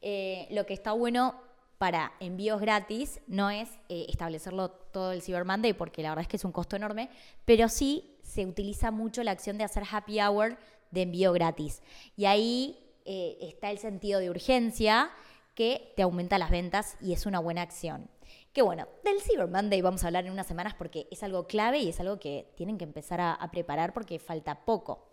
Eh, 0.00 0.46
lo 0.50 0.64
que 0.66 0.74
está 0.74 0.92
bueno 0.92 1.34
para 1.78 2.12
envíos 2.20 2.60
gratis 2.60 3.20
no 3.26 3.50
es 3.50 3.68
eh, 3.88 4.06
establecerlo 4.08 4.70
todo 4.70 5.12
el 5.12 5.22
Cyber 5.22 5.44
Monday, 5.44 5.72
porque 5.72 6.02
la 6.02 6.10
verdad 6.10 6.22
es 6.22 6.28
que 6.28 6.36
es 6.36 6.44
un 6.44 6.52
costo 6.52 6.76
enorme, 6.76 7.08
pero 7.44 7.68
sí 7.68 8.16
se 8.22 8.44
utiliza 8.44 8.90
mucho 8.90 9.22
la 9.22 9.30
acción 9.30 9.56
de 9.58 9.64
hacer 9.64 9.84
happy 9.90 10.20
hour 10.20 10.58
de 10.90 11.02
envío 11.02 11.32
gratis. 11.32 11.82
Y 12.16 12.24
ahí 12.26 12.78
eh, 13.04 13.36
está 13.40 13.70
el 13.70 13.78
sentido 13.78 14.20
de 14.20 14.30
urgencia 14.30 15.10
que 15.54 15.92
te 15.96 16.02
aumenta 16.02 16.38
las 16.38 16.50
ventas 16.50 16.96
y 17.00 17.12
es 17.12 17.26
una 17.26 17.40
buena 17.40 17.62
acción. 17.62 18.08
Que 18.52 18.62
bueno, 18.62 18.86
del 19.04 19.20
Cyber 19.20 19.48
Monday 19.48 19.80
vamos 19.80 20.04
a 20.04 20.08
hablar 20.08 20.26
en 20.26 20.32
unas 20.32 20.46
semanas 20.46 20.74
porque 20.74 21.08
es 21.10 21.22
algo 21.22 21.46
clave 21.46 21.78
y 21.78 21.88
es 21.88 22.00
algo 22.00 22.18
que 22.18 22.52
tienen 22.56 22.78
que 22.78 22.84
empezar 22.84 23.20
a, 23.20 23.34
a 23.34 23.50
preparar 23.50 23.92
porque 23.92 24.18
falta 24.18 24.64
poco. 24.64 25.08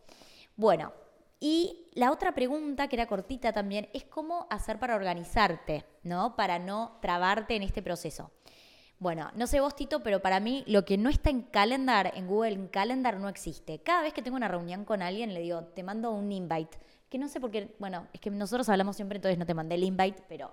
Bueno, 0.56 0.94
y 1.40 1.90
la 1.94 2.12
otra 2.12 2.34
pregunta, 2.34 2.88
que 2.88 2.96
era 2.96 3.08
cortita 3.08 3.52
también, 3.52 3.90
es 3.94 4.04
cómo 4.06 4.48
hacer 4.50 4.80
para 4.80 4.96
organizarte, 4.96 5.86
¿no? 6.04 6.36
Para 6.36 6.60
no 6.60 6.98
trabarte 7.02 7.56
en 7.56 7.64
este 7.64 7.82
proceso. 7.82 8.32
Bueno, 9.06 9.30
no 9.36 9.46
sé 9.46 9.60
vos, 9.60 9.76
Tito, 9.76 10.02
pero 10.02 10.20
para 10.20 10.40
mí 10.40 10.64
lo 10.66 10.84
que 10.84 10.98
no 10.98 11.12
está 11.12 11.30
en 11.30 11.44
Calendar, 11.44 12.12
en 12.16 12.26
Google 12.26 12.54
en 12.54 12.68
Calendar, 12.68 13.20
no 13.20 13.30
existe. 13.30 13.78
Cada 13.78 14.02
vez 14.02 14.16
que 14.16 14.24
tengo 14.24 14.36
una 14.36 14.48
reunión 14.48 14.84
con 14.84 15.04
alguien, 15.04 15.36
le 15.36 15.42
digo, 15.42 15.62
te 15.76 15.84
mando 15.84 16.10
un 16.10 16.32
invite. 16.32 16.80
Que 17.08 17.20
no 17.20 17.28
sé 17.28 17.40
por 17.40 17.52
qué, 17.52 17.76
bueno, 17.78 18.08
es 18.14 18.20
que 18.20 18.32
nosotros 18.32 18.68
hablamos 18.68 18.96
siempre, 18.96 19.18
entonces 19.18 19.38
no 19.38 19.46
te 19.46 19.54
mandé 19.54 19.76
el 19.76 19.84
invite, 19.84 20.24
pero 20.28 20.50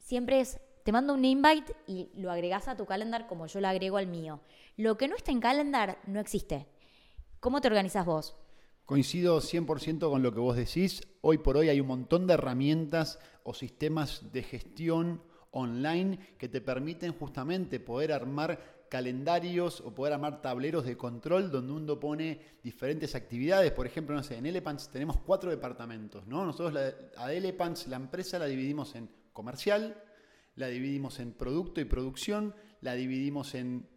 siempre 0.00 0.40
es, 0.40 0.58
te 0.82 0.90
mando 0.90 1.14
un 1.14 1.24
invite 1.24 1.72
y 1.86 2.10
lo 2.16 2.32
agregás 2.32 2.66
a 2.66 2.76
tu 2.76 2.86
calendar 2.86 3.28
como 3.28 3.46
yo 3.46 3.60
lo 3.60 3.68
agrego 3.68 3.98
al 3.98 4.08
mío. 4.08 4.40
Lo 4.76 4.98
que 4.98 5.06
no 5.06 5.14
está 5.14 5.30
en 5.30 5.38
Calendar 5.38 6.00
no 6.08 6.18
existe. 6.18 6.66
¿Cómo 7.38 7.60
te 7.60 7.68
organizas 7.68 8.04
vos? 8.04 8.34
Coincido 8.84 9.40
100% 9.40 10.10
con 10.10 10.24
lo 10.24 10.34
que 10.34 10.40
vos 10.40 10.56
decís. 10.56 11.02
Hoy 11.20 11.38
por 11.38 11.56
hoy 11.56 11.68
hay 11.68 11.80
un 11.80 11.86
montón 11.86 12.26
de 12.26 12.34
herramientas 12.34 13.20
o 13.44 13.54
sistemas 13.54 14.32
de 14.32 14.42
gestión 14.42 15.22
online 15.52 16.36
que 16.38 16.48
te 16.48 16.60
permiten 16.60 17.12
justamente 17.12 17.80
poder 17.80 18.12
armar 18.12 18.80
calendarios 18.88 19.80
o 19.80 19.94
poder 19.94 20.14
armar 20.14 20.42
tableros 20.42 20.84
de 20.84 20.96
control 20.96 21.50
donde 21.50 21.72
uno 21.72 22.00
pone 22.00 22.58
diferentes 22.62 23.14
actividades. 23.14 23.70
Por 23.72 23.86
ejemplo, 23.86 24.14
no 24.14 24.22
sé, 24.22 24.36
en 24.36 24.46
Elepants 24.46 24.90
tenemos 24.90 25.18
cuatro 25.18 25.50
departamentos, 25.50 26.26
¿no? 26.26 26.44
Nosotros 26.44 26.74
la, 26.74 26.92
a 27.16 27.32
Elepants, 27.32 27.86
la 27.86 27.96
empresa, 27.96 28.38
la 28.38 28.46
dividimos 28.46 28.94
en 28.96 29.08
comercial, 29.32 30.02
la 30.56 30.66
dividimos 30.66 31.20
en 31.20 31.32
producto 31.32 31.80
y 31.80 31.84
producción, 31.84 32.54
la 32.80 32.94
dividimos 32.94 33.54
en 33.54 33.88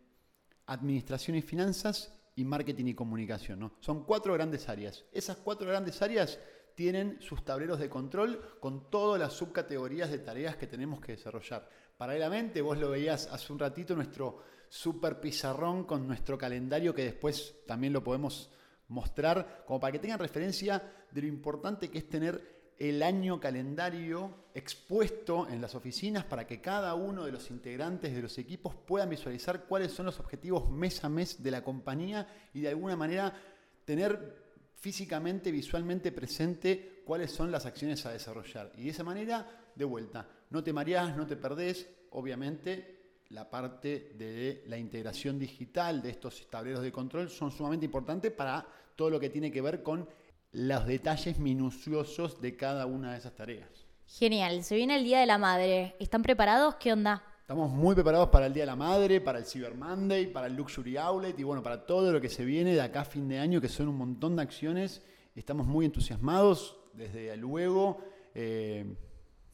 administración 0.68 1.38
y 1.38 1.42
finanzas 1.42 2.14
y 2.36 2.44
marketing 2.44 2.86
y 2.86 2.94
comunicación, 2.94 3.60
¿no? 3.60 3.74
Son 3.80 4.06
cuatro 4.06 4.34
grandes 4.34 4.70
áreas. 4.70 5.06
Esas 5.12 5.38
cuatro 5.38 5.68
grandes 5.68 6.02
áreas 6.02 6.40
tienen 6.76 7.22
sus 7.22 7.44
tableros 7.44 7.80
de 7.80 7.90
control 7.90 8.58
con 8.60 8.90
todas 8.90 9.20
las 9.20 9.34
subcategorías 9.34 10.10
de 10.10 10.20
tareas 10.20 10.56
que 10.56 10.68
tenemos 10.68 11.00
que 11.00 11.14
desarrollar. 11.14 11.70
Paralelamente, 11.98 12.62
vos 12.62 12.78
lo 12.78 12.90
veías 12.90 13.28
hace 13.32 13.54
un 13.54 13.60
ratito, 13.60 13.96
nuestro 13.96 14.40
super 14.70 15.20
pizarrón 15.20 15.84
con 15.84 16.08
nuestro 16.08 16.38
calendario 16.38 16.94
que 16.94 17.04
después 17.04 17.56
también 17.68 17.94
lo 17.94 18.04
podemos 18.04 18.50
mostrar, 18.88 19.64
como 19.66 19.80
para 19.80 19.92
que 19.92 20.00
tengan 20.00 20.20
referencia 20.20 20.82
de 21.12 21.22
lo 21.22 21.28
importante 21.28 21.90
que 21.90 22.00
es 22.00 22.10
tener 22.10 22.54
el 22.78 23.04
año 23.04 23.40
calendario 23.40 24.46
expuesto 24.54 25.48
en 25.48 25.62
las 25.62 25.76
oficinas 25.76 26.26
para 26.26 26.46
que 26.46 26.60
cada 26.60 26.96
uno 26.96 27.24
de 27.24 27.32
los 27.32 27.50
integrantes 27.52 28.14
de 28.14 28.22
los 28.22 28.38
equipos 28.38 28.76
puedan 28.76 29.10
visualizar 29.10 29.66
cuáles 29.66 29.92
son 29.92 30.08
los 30.08 30.20
objetivos 30.20 30.70
mes 30.70 31.04
a 31.04 31.10
mes 31.10 31.42
de 31.42 31.52
la 31.52 31.64
compañía 31.64 32.28
y 32.54 32.62
de 32.62 32.70
alguna 32.70 32.96
manera 32.96 33.34
tener 33.86 34.43
físicamente, 34.84 35.50
visualmente 35.50 36.12
presente 36.12 37.02
cuáles 37.06 37.32
son 37.32 37.50
las 37.50 37.66
acciones 37.66 38.06
a 38.06 38.12
desarrollar. 38.12 38.74
Y 38.76 38.84
de 38.84 38.90
esa 38.90 39.06
manera, 39.06 39.48
de 39.74 39.86
vuelta, 39.86 40.28
no 40.50 40.62
te 40.62 40.74
mareás, 40.74 41.16
no 41.16 41.26
te 41.26 41.38
perdés, 41.38 41.88
obviamente 42.12 43.22
la 43.30 43.50
parte 43.50 44.12
de 44.18 44.66
la 44.68 44.78
integración 44.78 45.40
digital 45.40 46.02
de 46.02 46.10
estos 46.10 46.50
tableros 46.50 46.84
de 46.84 46.92
control 46.92 47.30
son 47.30 47.50
sumamente 47.50 47.86
importantes 47.86 48.34
para 48.34 48.68
todo 48.98 49.10
lo 49.10 49.22
que 49.22 49.30
tiene 49.30 49.54
que 49.54 49.62
ver 49.62 49.84
con 49.84 50.06
los 50.52 50.86
detalles 50.86 51.40
minuciosos 51.40 52.42
de 52.42 52.58
cada 52.58 52.86
una 52.86 53.14
de 53.14 53.20
esas 53.20 53.36
tareas. 53.36 53.70
Genial, 54.06 54.66
se 54.66 54.76
viene 54.76 54.98
el 54.98 55.06
Día 55.06 55.22
de 55.22 55.26
la 55.26 55.38
Madre. 55.38 55.96
¿Están 55.98 56.24
preparados? 56.24 56.76
¿Qué 56.76 56.92
onda? 56.92 57.24
Estamos 57.44 57.72
muy 57.72 57.94
preparados 57.94 58.30
para 58.30 58.46
el 58.46 58.54
Día 58.54 58.64
de 58.64 58.68
la 58.68 58.78
Madre, 58.78 59.20
para 59.20 59.38
el 59.38 59.44
Cyber 59.44 59.76
Monday, 59.76 60.28
para 60.28 60.48
el 60.48 60.56
Luxury 60.56 60.96
Outlet 60.96 61.38
y 61.38 61.44
bueno, 61.44 61.62
para 61.62 61.86
todo 61.86 62.10
lo 62.14 62.22
que 62.22 62.30
se 62.30 62.46
viene 62.46 62.74
de 62.74 62.80
acá 62.80 63.02
a 63.02 63.06
fin 63.06 63.28
de 63.28 63.38
año, 63.38 63.60
que 63.60 63.68
son 63.68 63.90
un 63.90 63.98
montón 63.98 64.38
de 64.38 64.44
acciones. 64.44 65.04
Estamos 65.36 65.68
muy 65.68 65.86
entusiasmados, 65.86 66.78
desde 66.94 67.36
luego. 67.36 67.98
Eh, 68.34 68.96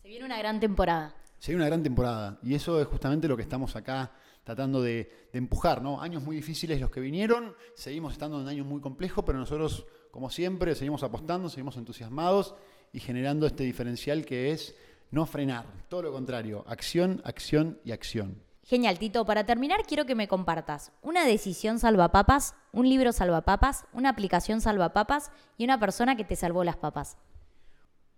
se 0.03 0.07
viene 0.07 0.23
una 0.23 0.37
gran 0.37 0.59
temporada. 0.59 1.15
Se 1.39 1.51
viene 1.51 1.63
una 1.63 1.69
gran 1.69 1.81
temporada 1.81 2.37
y 2.43 2.53
eso 2.53 2.79
es 2.79 2.85
justamente 2.85 3.27
lo 3.27 3.35
que 3.35 3.41
estamos 3.41 3.75
acá 3.75 4.11
tratando 4.43 4.83
de, 4.83 5.27
de 5.33 5.39
empujar, 5.39 5.81
¿no? 5.81 5.99
Años 5.99 6.21
muy 6.21 6.35
difíciles 6.35 6.79
los 6.79 6.91
que 6.91 6.99
vinieron, 6.99 7.55
seguimos 7.73 8.13
estando 8.13 8.37
en 8.37 8.43
un 8.43 8.49
año 8.49 8.65
muy 8.65 8.81
complejo, 8.81 9.25
pero 9.25 9.39
nosotros, 9.39 9.87
como 10.11 10.29
siempre, 10.29 10.75
seguimos 10.75 11.01
apostando, 11.01 11.49
seguimos 11.49 11.75
entusiasmados 11.75 12.53
y 12.93 12.99
generando 12.99 13.47
este 13.47 13.63
diferencial 13.63 14.25
que 14.25 14.51
es 14.51 14.75
no 15.11 15.25
frenar, 15.25 15.65
todo 15.87 16.03
lo 16.03 16.11
contrario, 16.11 16.63
acción, 16.67 17.21
acción 17.25 17.79
y 17.83 17.91
acción. 17.91 18.41
Genial, 18.63 18.99
Tito. 18.99 19.25
Para 19.25 19.45
terminar, 19.45 19.81
quiero 19.87 20.05
que 20.05 20.13
me 20.13 20.27
compartas 20.27 20.91
una 21.01 21.25
decisión 21.25 21.79
salvapapas, 21.79 22.53
un 22.71 22.87
libro 22.87 23.11
salvapapas, 23.11 23.85
una 23.93 24.09
aplicación 24.09 24.61
salvapapas 24.61 25.31
y 25.57 25.63
una 25.63 25.79
persona 25.79 26.15
que 26.15 26.23
te 26.23 26.35
salvó 26.35 26.63
las 26.63 26.77
papas. 26.77 27.17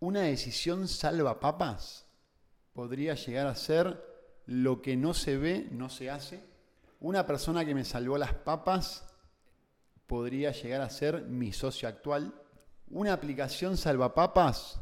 Una 0.02 0.22
decisión 0.22 0.90
salvapapas 0.90 2.06
podría 2.74 3.14
llegar 3.14 3.48
a 3.48 3.56
ser 3.56 4.04
lo 4.46 4.82
que 4.82 4.98
no 4.98 5.14
se 5.14 5.38
ve, 5.38 5.70
no 5.72 5.88
se 5.88 6.10
hace. 6.10 6.44
Una 7.00 7.26
persona 7.26 7.64
que 7.64 7.74
me 7.74 7.86
salvó 7.86 8.18
las 8.18 8.34
papas 8.34 9.08
podría 10.06 10.52
llegar 10.52 10.82
a 10.82 10.90
ser 10.90 11.24
mi 11.24 11.54
socio 11.54 11.88
actual. 11.88 12.34
una 12.90 13.14
aplicación 13.14 13.78
salvapapas. 13.78 14.82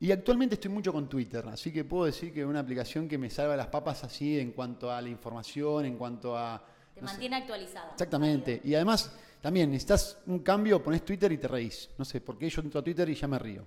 Y 0.00 0.12
actualmente 0.12 0.56
estoy 0.56 0.70
mucho 0.70 0.92
con 0.92 1.08
Twitter, 1.08 1.44
así 1.48 1.72
que 1.72 1.84
puedo 1.84 2.04
decir 2.04 2.32
que 2.32 2.40
es 2.40 2.46
una 2.46 2.60
aplicación 2.60 3.08
que 3.08 3.16
me 3.16 3.30
salva 3.30 3.56
las 3.56 3.68
papas 3.68 4.04
así 4.04 4.38
en 4.38 4.52
cuanto 4.52 4.90
a 4.90 5.00
la 5.00 5.08
información, 5.08 5.86
en 5.86 5.96
cuanto 5.96 6.36
a... 6.36 6.62
Te 6.94 7.00
no 7.00 7.06
mantiene 7.06 7.36
actualizado. 7.36 7.92
Exactamente. 7.92 8.60
Y 8.64 8.74
además, 8.74 9.12
también 9.40 9.70
necesitas 9.70 10.18
un 10.26 10.40
cambio, 10.40 10.82
pones 10.82 11.04
Twitter 11.04 11.30
y 11.32 11.38
te 11.38 11.48
reís. 11.48 11.90
No 11.98 12.04
sé, 12.04 12.20
porque 12.20 12.48
yo 12.48 12.62
entro 12.62 12.80
a 12.80 12.84
Twitter 12.84 13.08
y 13.08 13.14
ya 13.14 13.28
me 13.28 13.38
río. 13.38 13.64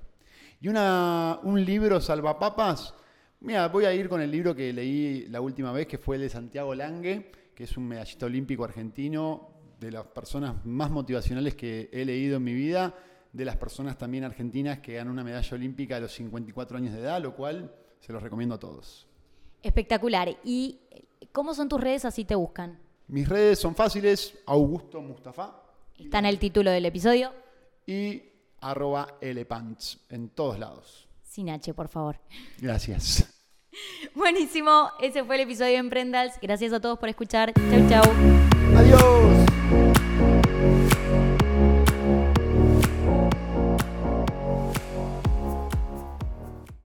Y 0.59 0.67
una, 0.67 1.39
un 1.43 1.63
libro 1.63 2.01
salvapapas, 2.01 2.93
mira, 3.41 3.67
voy 3.67 3.85
a 3.85 3.93
ir 3.93 4.09
con 4.09 4.21
el 4.21 4.31
libro 4.31 4.55
que 4.55 4.73
leí 4.73 5.27
la 5.27 5.39
última 5.39 5.71
vez, 5.71 5.87
que 5.87 5.97
fue 5.97 6.15
el 6.15 6.23
de 6.23 6.29
Santiago 6.29 6.73
Lange, 6.73 7.31
que 7.53 7.63
es 7.63 7.77
un 7.77 7.87
medallista 7.87 8.25
olímpico 8.25 8.63
argentino, 8.63 9.49
de 9.79 9.91
las 9.91 10.05
personas 10.07 10.65
más 10.65 10.89
motivacionales 10.89 11.55
que 11.55 11.89
he 11.91 12.03
leído 12.05 12.37
en 12.37 12.43
mi 12.43 12.53
vida, 12.53 12.95
de 13.37 13.45
las 13.45 13.55
personas 13.55 13.97
también 13.97 14.23
argentinas 14.23 14.79
que 14.79 14.93
ganan 14.95 15.13
una 15.13 15.23
medalla 15.23 15.55
olímpica 15.55 15.97
a 15.97 15.99
los 15.99 16.11
54 16.13 16.77
años 16.77 16.93
de 16.93 16.99
edad, 16.99 17.21
lo 17.21 17.35
cual 17.35 17.71
se 17.99 18.11
los 18.11 18.21
recomiendo 18.21 18.55
a 18.55 18.59
todos. 18.59 19.07
Espectacular. 19.61 20.35
¿Y 20.43 20.79
cómo 21.31 21.53
son 21.53 21.69
tus 21.69 21.79
redes 21.79 22.03
así 22.03 22.25
te 22.25 22.33
buscan? 22.35 22.79
Mis 23.07 23.29
redes 23.29 23.59
son 23.59 23.75
fáciles, 23.75 24.37
Augusto 24.47 25.01
Mustafa 25.01 25.63
Está 25.97 26.19
en 26.19 26.25
el 26.25 26.39
título 26.39 26.71
del 26.71 26.85
episodio. 26.85 27.31
y 27.85 28.23
arroba 28.59 29.17
Lepants 29.21 29.99
en 30.09 30.29
todos 30.29 30.57
lados. 30.59 31.07
Sin 31.21 31.49
H, 31.49 31.73
por 31.75 31.87
favor. 31.87 32.19
Gracias. 32.59 33.33
Buenísimo. 34.15 34.89
Ese 34.99 35.23
fue 35.23 35.35
el 35.35 35.41
episodio 35.41 35.73
de 35.73 35.77
Emprendals. 35.77 36.33
Gracias 36.41 36.73
a 36.73 36.79
todos 36.79 36.97
por 36.97 37.09
escuchar. 37.09 37.53
Chau, 37.53 37.87
chau. 37.89 38.13
Adiós. 38.75 39.56